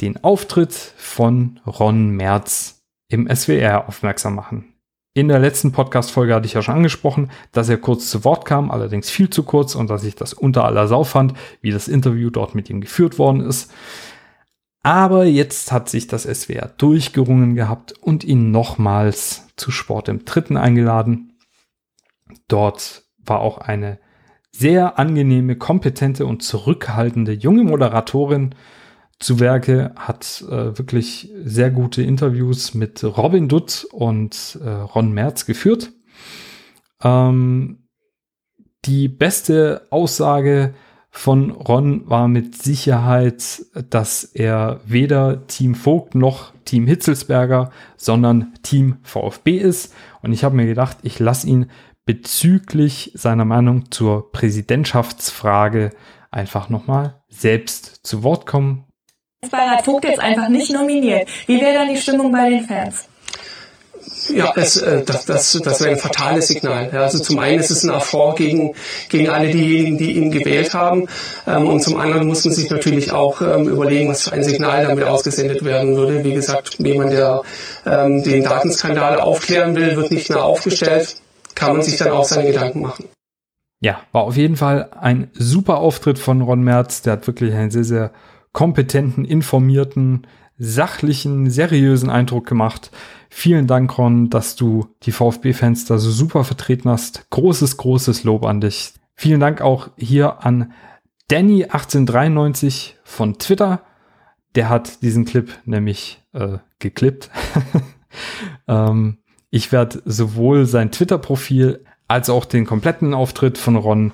[0.00, 4.74] den Auftritt von Ron Merz im SWR aufmerksam machen.
[5.12, 8.70] In der letzten Podcast-Folge hatte ich ja schon angesprochen, dass er kurz zu Wort kam,
[8.70, 12.30] allerdings viel zu kurz und dass ich das unter aller Sau fand, wie das Interview
[12.30, 13.72] dort mit ihm geführt worden ist.
[14.82, 20.56] Aber jetzt hat sich das SWR durchgerungen gehabt und ihn nochmals zu Sport im Dritten
[20.56, 21.34] eingeladen.
[22.46, 23.98] Dort war auch eine
[24.52, 28.54] sehr angenehme, kompetente und zurückhaltende junge Moderatorin,
[29.20, 35.44] zu Werke, hat äh, wirklich sehr gute Interviews mit Robin Dutt und äh, Ron Merz
[35.44, 35.92] geführt.
[37.02, 37.86] Ähm,
[38.86, 40.74] die beste Aussage
[41.10, 48.98] von Ron war mit Sicherheit, dass er weder Team Vogt noch Team Hitzelsberger, sondern Team
[49.02, 49.92] VfB ist.
[50.22, 51.66] Und ich habe mir gedacht, ich lasse ihn
[52.06, 55.90] bezüglich seiner Meinung zur Präsidentschaftsfrage
[56.30, 58.86] einfach nochmal selbst zu Wort kommen
[59.42, 61.26] Fußball hat Vogt jetzt einfach nicht nominiert.
[61.46, 63.06] Wie wäre dann die Stimmung bei den Fans?
[64.28, 66.90] Ja, es, äh, das, das, das wäre ein fatales Signal.
[66.92, 68.74] Ja, also zum einen ist es ein Affront gegen,
[69.08, 71.08] gegen alle diejenigen, die ihn gewählt haben.
[71.46, 74.86] Ähm, und zum anderen muss man sich natürlich auch ähm, überlegen, was für ein Signal
[74.86, 76.22] damit ausgesendet werden würde.
[76.22, 77.40] Wie gesagt, jemand, der
[77.86, 81.16] ähm, den Datenskandal aufklären will, wird nicht mehr aufgestellt.
[81.54, 83.08] Kann man sich dann auch seine Gedanken machen.
[83.80, 87.00] Ja, war auf jeden Fall ein super Auftritt von Ron Merz.
[87.00, 88.10] Der hat wirklich ein sehr, sehr
[88.52, 90.26] kompetenten, informierten,
[90.58, 92.90] sachlichen, seriösen Eindruck gemacht.
[93.30, 97.28] Vielen Dank, Ron, dass du die VfB-Fans da so super vertreten hast.
[97.30, 98.92] Großes, großes Lob an dich.
[99.14, 100.72] Vielen Dank auch hier an
[101.30, 103.82] Danny1893 von Twitter.
[104.54, 107.30] Der hat diesen Clip nämlich äh, geklippt.
[108.68, 109.18] ähm,
[109.50, 114.12] ich werde sowohl sein Twitter-Profil als auch den kompletten Auftritt von Ron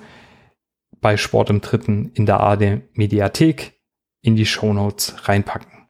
[1.01, 3.76] bei Sport im Dritten in der AD Mediathek
[4.21, 5.89] in die Shownotes reinpacken.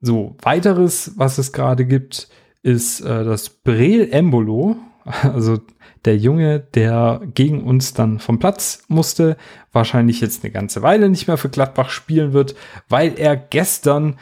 [0.00, 2.28] So, weiteres, was es gerade gibt,
[2.62, 5.58] ist äh, das Breel Embolo, also
[6.04, 9.36] der Junge, der gegen uns dann vom Platz musste,
[9.70, 12.56] wahrscheinlich jetzt eine ganze Weile nicht mehr für Gladbach spielen wird,
[12.88, 14.18] weil er gestern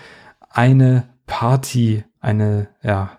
[0.50, 3.18] eine Party, eine, ja,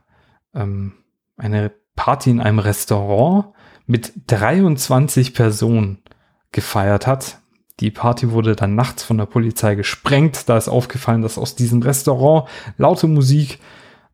[0.53, 0.93] ähm,
[1.37, 3.53] eine Party in einem Restaurant
[3.85, 6.03] mit 23 Personen
[6.51, 7.40] gefeiert hat.
[7.81, 10.47] Die Party wurde dann nachts von der Polizei gesprengt.
[10.47, 13.59] Da ist aufgefallen, dass aus diesem Restaurant laute Musik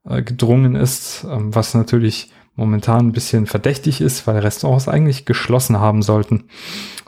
[0.05, 5.79] äh, gedrungen ist, ähm, was natürlich momentan ein bisschen verdächtig ist, weil Restaurants eigentlich geschlossen
[5.79, 6.45] haben sollten.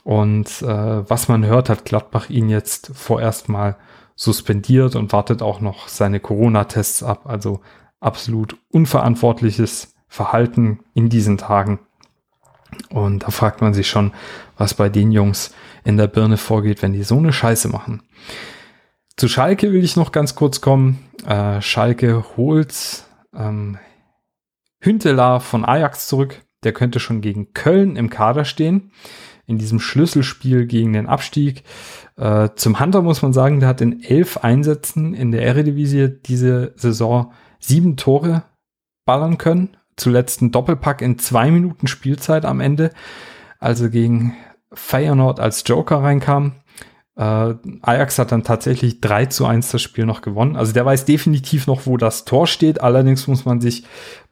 [0.03, 3.77] Und äh, was man hört, hat Gladbach ihn jetzt vorerst mal
[4.15, 7.21] suspendiert und wartet auch noch seine Corona-Tests ab.
[7.25, 7.61] Also
[7.99, 11.79] absolut unverantwortliches Verhalten in diesen Tagen.
[12.89, 14.11] Und da fragt man sich schon,
[14.57, 15.53] was bei den Jungs
[15.83, 18.03] in der Birne vorgeht, wenn die so eine Scheiße machen.
[19.17, 20.99] Zu Schalke will ich noch ganz kurz kommen.
[21.25, 23.03] Äh, Schalke holt
[23.35, 23.77] ähm,
[24.79, 26.41] Hünteler von Ajax zurück.
[26.63, 28.91] Der könnte schon gegen Köln im Kader stehen.
[29.45, 31.63] In diesem Schlüsselspiel gegen den Abstieg.
[32.15, 36.73] Äh, zum Hunter muss man sagen, der hat in elf Einsätzen in der Eredivisie diese
[36.75, 38.43] Saison sieben Tore
[39.05, 39.75] ballern können.
[39.99, 42.91] Zuletzt ein Doppelpack in zwei Minuten Spielzeit am Ende,
[43.59, 44.35] also gegen
[44.73, 46.53] Feyenoord als Joker reinkam.
[47.15, 50.55] Äh, Ajax hat dann tatsächlich 3 zu 1 das Spiel noch gewonnen.
[50.55, 52.81] Also der weiß definitiv noch, wo das Tor steht.
[52.81, 53.83] Allerdings muss man sich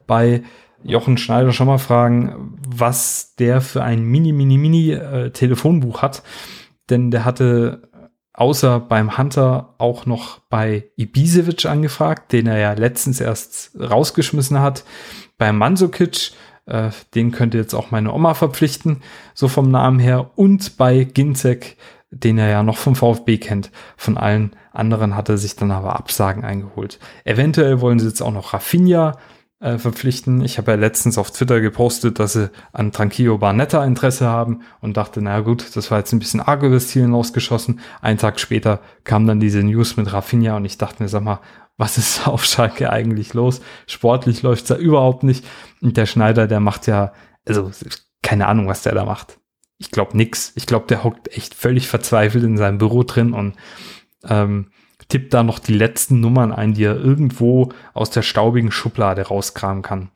[0.06, 0.42] bei
[0.82, 6.22] Jochen Schneider schon mal fragen, was der für ein mini, mini, mini äh, Telefonbuch hat.
[6.88, 7.88] Denn der hatte
[8.32, 14.84] außer beim Hunter auch noch bei Ibisevic angefragt, den er ja letztens erst rausgeschmissen hat.
[15.38, 16.32] Beim Mansukic,
[16.66, 19.02] äh, den könnte jetzt auch meine Oma verpflichten,
[19.34, 20.30] so vom Namen her.
[20.36, 21.76] Und bei Ginzek,
[22.10, 23.70] den er ja noch vom VfB kennt.
[23.96, 26.98] Von allen anderen hat er sich dann aber Absagen eingeholt.
[27.24, 29.16] Eventuell wollen sie jetzt auch noch Rafinha
[29.60, 30.42] äh, verpflichten.
[30.42, 34.96] Ich habe ja letztens auf Twitter gepostet, dass sie an Tranquillo Barnetta Interesse haben und
[34.96, 37.80] dachte, na gut, das war jetzt ein bisschen arg übers Ziel hinausgeschossen.
[38.00, 41.40] Einen Tag später kam dann diese News mit Rafinha und ich dachte mir, sag mal,
[41.76, 43.60] was ist auf Schalke eigentlich los?
[43.86, 45.44] Sportlich läuft's da überhaupt nicht.
[45.80, 47.12] Und der Schneider, der macht ja,
[47.46, 47.70] also
[48.22, 49.38] keine Ahnung, was der da macht.
[49.78, 50.52] Ich glaube nix.
[50.56, 53.54] Ich glaube, der hockt echt völlig verzweifelt in seinem Büro drin und
[54.24, 54.70] ähm,
[55.08, 59.82] tippt da noch die letzten Nummern ein, die er irgendwo aus der staubigen Schublade rauskramen
[59.82, 60.10] kann.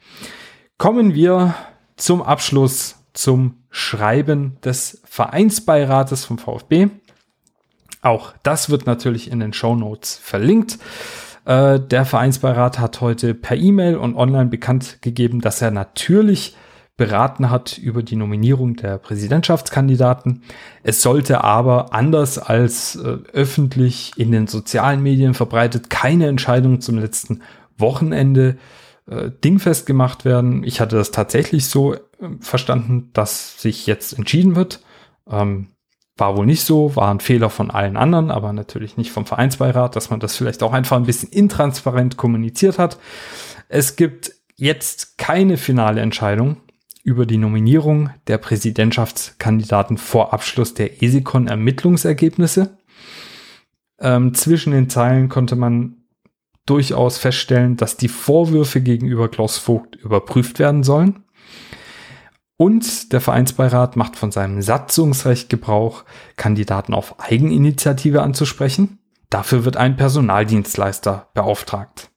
[0.78, 1.54] Kommen wir
[1.96, 6.88] zum Abschluss zum Schreiben des Vereinsbeirates vom VfB.
[8.02, 10.78] Auch das wird natürlich in den Show Notes verlinkt.
[11.44, 16.56] Äh, der Vereinsbeirat hat heute per E-Mail und online bekannt gegeben, dass er natürlich
[17.02, 20.44] beraten hat über die Nominierung der Präsidentschaftskandidaten.
[20.84, 26.98] Es sollte aber anders als äh, öffentlich in den sozialen Medien verbreitet keine Entscheidung zum
[26.98, 27.42] letzten
[27.76, 28.56] Wochenende
[29.10, 30.62] äh, dingfest gemacht werden.
[30.62, 31.98] Ich hatte das tatsächlich so äh,
[32.38, 34.80] verstanden, dass sich jetzt entschieden wird.
[35.28, 35.70] Ähm,
[36.16, 39.96] war wohl nicht so, war ein Fehler von allen anderen, aber natürlich nicht vom Vereinsbeirat,
[39.96, 42.96] dass man das vielleicht auch einfach ein bisschen intransparent kommuniziert hat.
[43.68, 46.58] Es gibt jetzt keine finale Entscheidung
[47.02, 52.78] über die Nominierung der Präsidentschaftskandidaten vor Abschluss der ESICON-Ermittlungsergebnisse.
[54.00, 55.96] Ähm, zwischen den Zeilen konnte man
[56.66, 61.24] durchaus feststellen, dass die Vorwürfe gegenüber Klaus Vogt überprüft werden sollen.
[62.56, 66.04] Und der Vereinsbeirat macht von seinem Satzungsrecht Gebrauch,
[66.36, 69.00] Kandidaten auf Eigeninitiative anzusprechen.
[69.30, 72.10] Dafür wird ein Personaldienstleister beauftragt.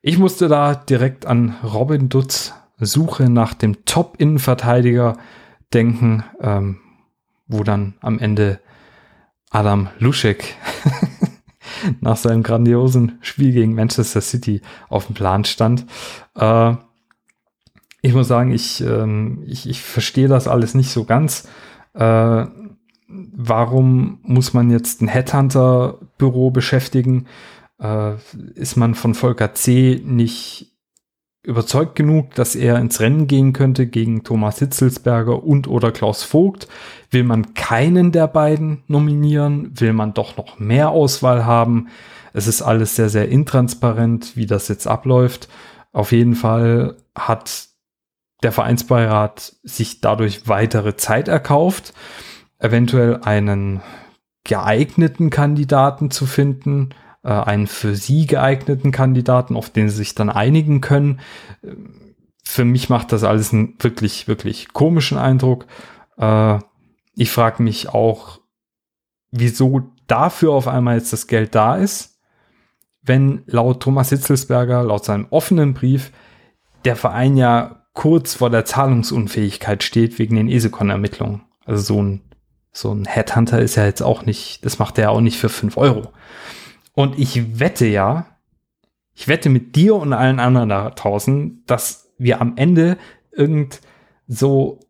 [0.00, 2.54] Ich musste da direkt an Robin Dutz
[2.86, 5.16] Suche nach dem Top-Innenverteidiger
[5.72, 6.80] denken, ähm,
[7.46, 8.60] wo dann am Ende
[9.50, 10.56] Adam Luschek
[12.00, 15.86] nach seinem grandiosen Spiel gegen Manchester City auf dem Plan stand.
[16.36, 16.74] Äh,
[18.02, 21.48] ich muss sagen, ich, ähm, ich, ich verstehe das alles nicht so ganz.
[21.94, 22.46] Äh,
[23.08, 27.26] warum muss man jetzt ein Headhunter-Büro beschäftigen?
[27.80, 28.14] Äh,
[28.54, 30.00] ist man von Volker C.
[30.04, 30.67] nicht
[31.48, 36.68] überzeugt genug, dass er ins Rennen gehen könnte gegen Thomas Hitzelsberger und oder Klaus Vogt?
[37.10, 39.72] Will man keinen der beiden nominieren?
[39.80, 41.88] Will man doch noch mehr Auswahl haben?
[42.34, 45.48] Es ist alles sehr, sehr intransparent, wie das jetzt abläuft.
[45.90, 47.68] Auf jeden Fall hat
[48.42, 51.94] der Vereinsbeirat sich dadurch weitere Zeit erkauft,
[52.58, 53.80] eventuell einen
[54.44, 56.90] geeigneten Kandidaten zu finden,
[57.22, 61.20] äh, einen für sie geeigneten Kandidaten, auf den sie sich dann einigen können.
[62.44, 65.66] für mich macht das alles einen wirklich, wirklich komischen Eindruck.
[66.16, 66.58] Äh,
[67.14, 68.40] ich frage mich auch,
[69.30, 72.18] wieso dafür auf einmal jetzt das Geld da ist,
[73.02, 76.12] wenn laut Thomas Hitzelsberger, laut seinem offenen Brief,
[76.84, 81.42] der Verein ja kurz vor der Zahlungsunfähigkeit steht wegen den ESECON-Ermittlungen.
[81.64, 82.20] Also so ein,
[82.72, 85.48] so ein Headhunter ist ja jetzt auch nicht, das macht er ja auch nicht für
[85.48, 86.12] fünf Euro.
[86.98, 88.26] Und ich wette ja,
[89.14, 92.98] ich wette mit dir und allen anderen da draußen, dass wir am Ende
[93.30, 93.80] irgend
[94.26, 94.80] so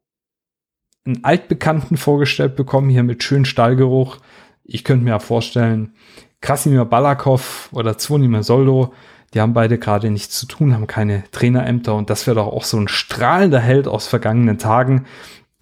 [1.04, 4.20] einen Altbekannten vorgestellt bekommen, hier mit schönem Stallgeruch.
[4.64, 5.92] Ich könnte mir ja vorstellen,
[6.40, 8.94] Krasimir Balakov oder Zvonimir Soldo,
[9.34, 12.64] die haben beide gerade nichts zu tun, haben keine Trainerämter und das wäre doch auch
[12.64, 15.04] so ein strahlender Held aus vergangenen Tagen,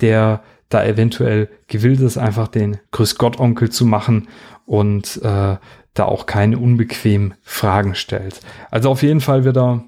[0.01, 4.28] der da eventuell gewillt ist, einfach den Grüß Gott Onkel zu machen
[4.64, 5.57] und äh,
[5.99, 8.40] da auch keine unbequemen Fragen stellt.
[8.70, 9.84] Also auf jeden Fall wird da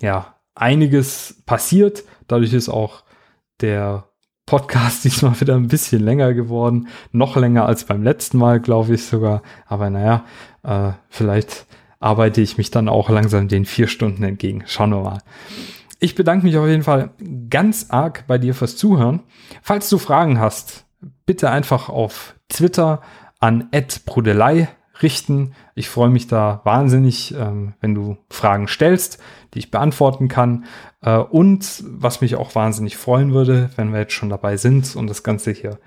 [0.00, 2.04] ja einiges passiert.
[2.26, 3.04] Dadurch ist auch
[3.60, 4.08] der
[4.46, 6.88] Podcast diesmal wieder ein bisschen länger geworden.
[7.12, 9.42] Noch länger als beim letzten Mal, glaube ich sogar.
[9.66, 10.24] Aber naja,
[10.62, 11.66] äh, vielleicht
[12.00, 14.64] arbeite ich mich dann auch langsam den vier Stunden entgegen.
[14.66, 15.18] Schauen wir mal.
[15.98, 17.10] Ich bedanke mich auf jeden Fall
[17.48, 19.22] ganz arg bei dir fürs Zuhören.
[19.62, 20.84] Falls du Fragen hast,
[21.24, 23.00] bitte einfach auf Twitter
[23.40, 23.70] an
[24.04, 24.68] @brudelei
[25.02, 25.52] richten.
[25.74, 29.18] Ich freue mich da wahnsinnig, ähm, wenn du Fragen stellst,
[29.54, 30.64] die ich beantworten kann.
[31.02, 35.08] Äh, und was mich auch wahnsinnig freuen würde, wenn wir jetzt schon dabei sind und
[35.08, 35.78] das Ganze hier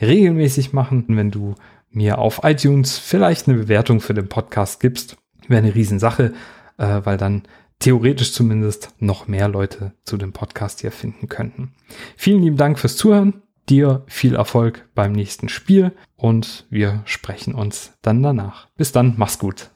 [0.00, 1.54] regelmäßig machen, wenn du
[1.90, 5.16] mir auf iTunes vielleicht eine Bewertung für den Podcast gibst,
[5.48, 6.32] wäre eine Riesensache,
[6.78, 7.42] äh, weil dann
[7.78, 11.74] theoretisch zumindest noch mehr Leute zu dem Podcast hier finden könnten.
[12.16, 13.42] Vielen lieben Dank fürs Zuhören.
[13.72, 18.68] Dir viel Erfolg beim nächsten Spiel und wir sprechen uns dann danach.
[18.76, 19.70] Bis dann, mach's gut.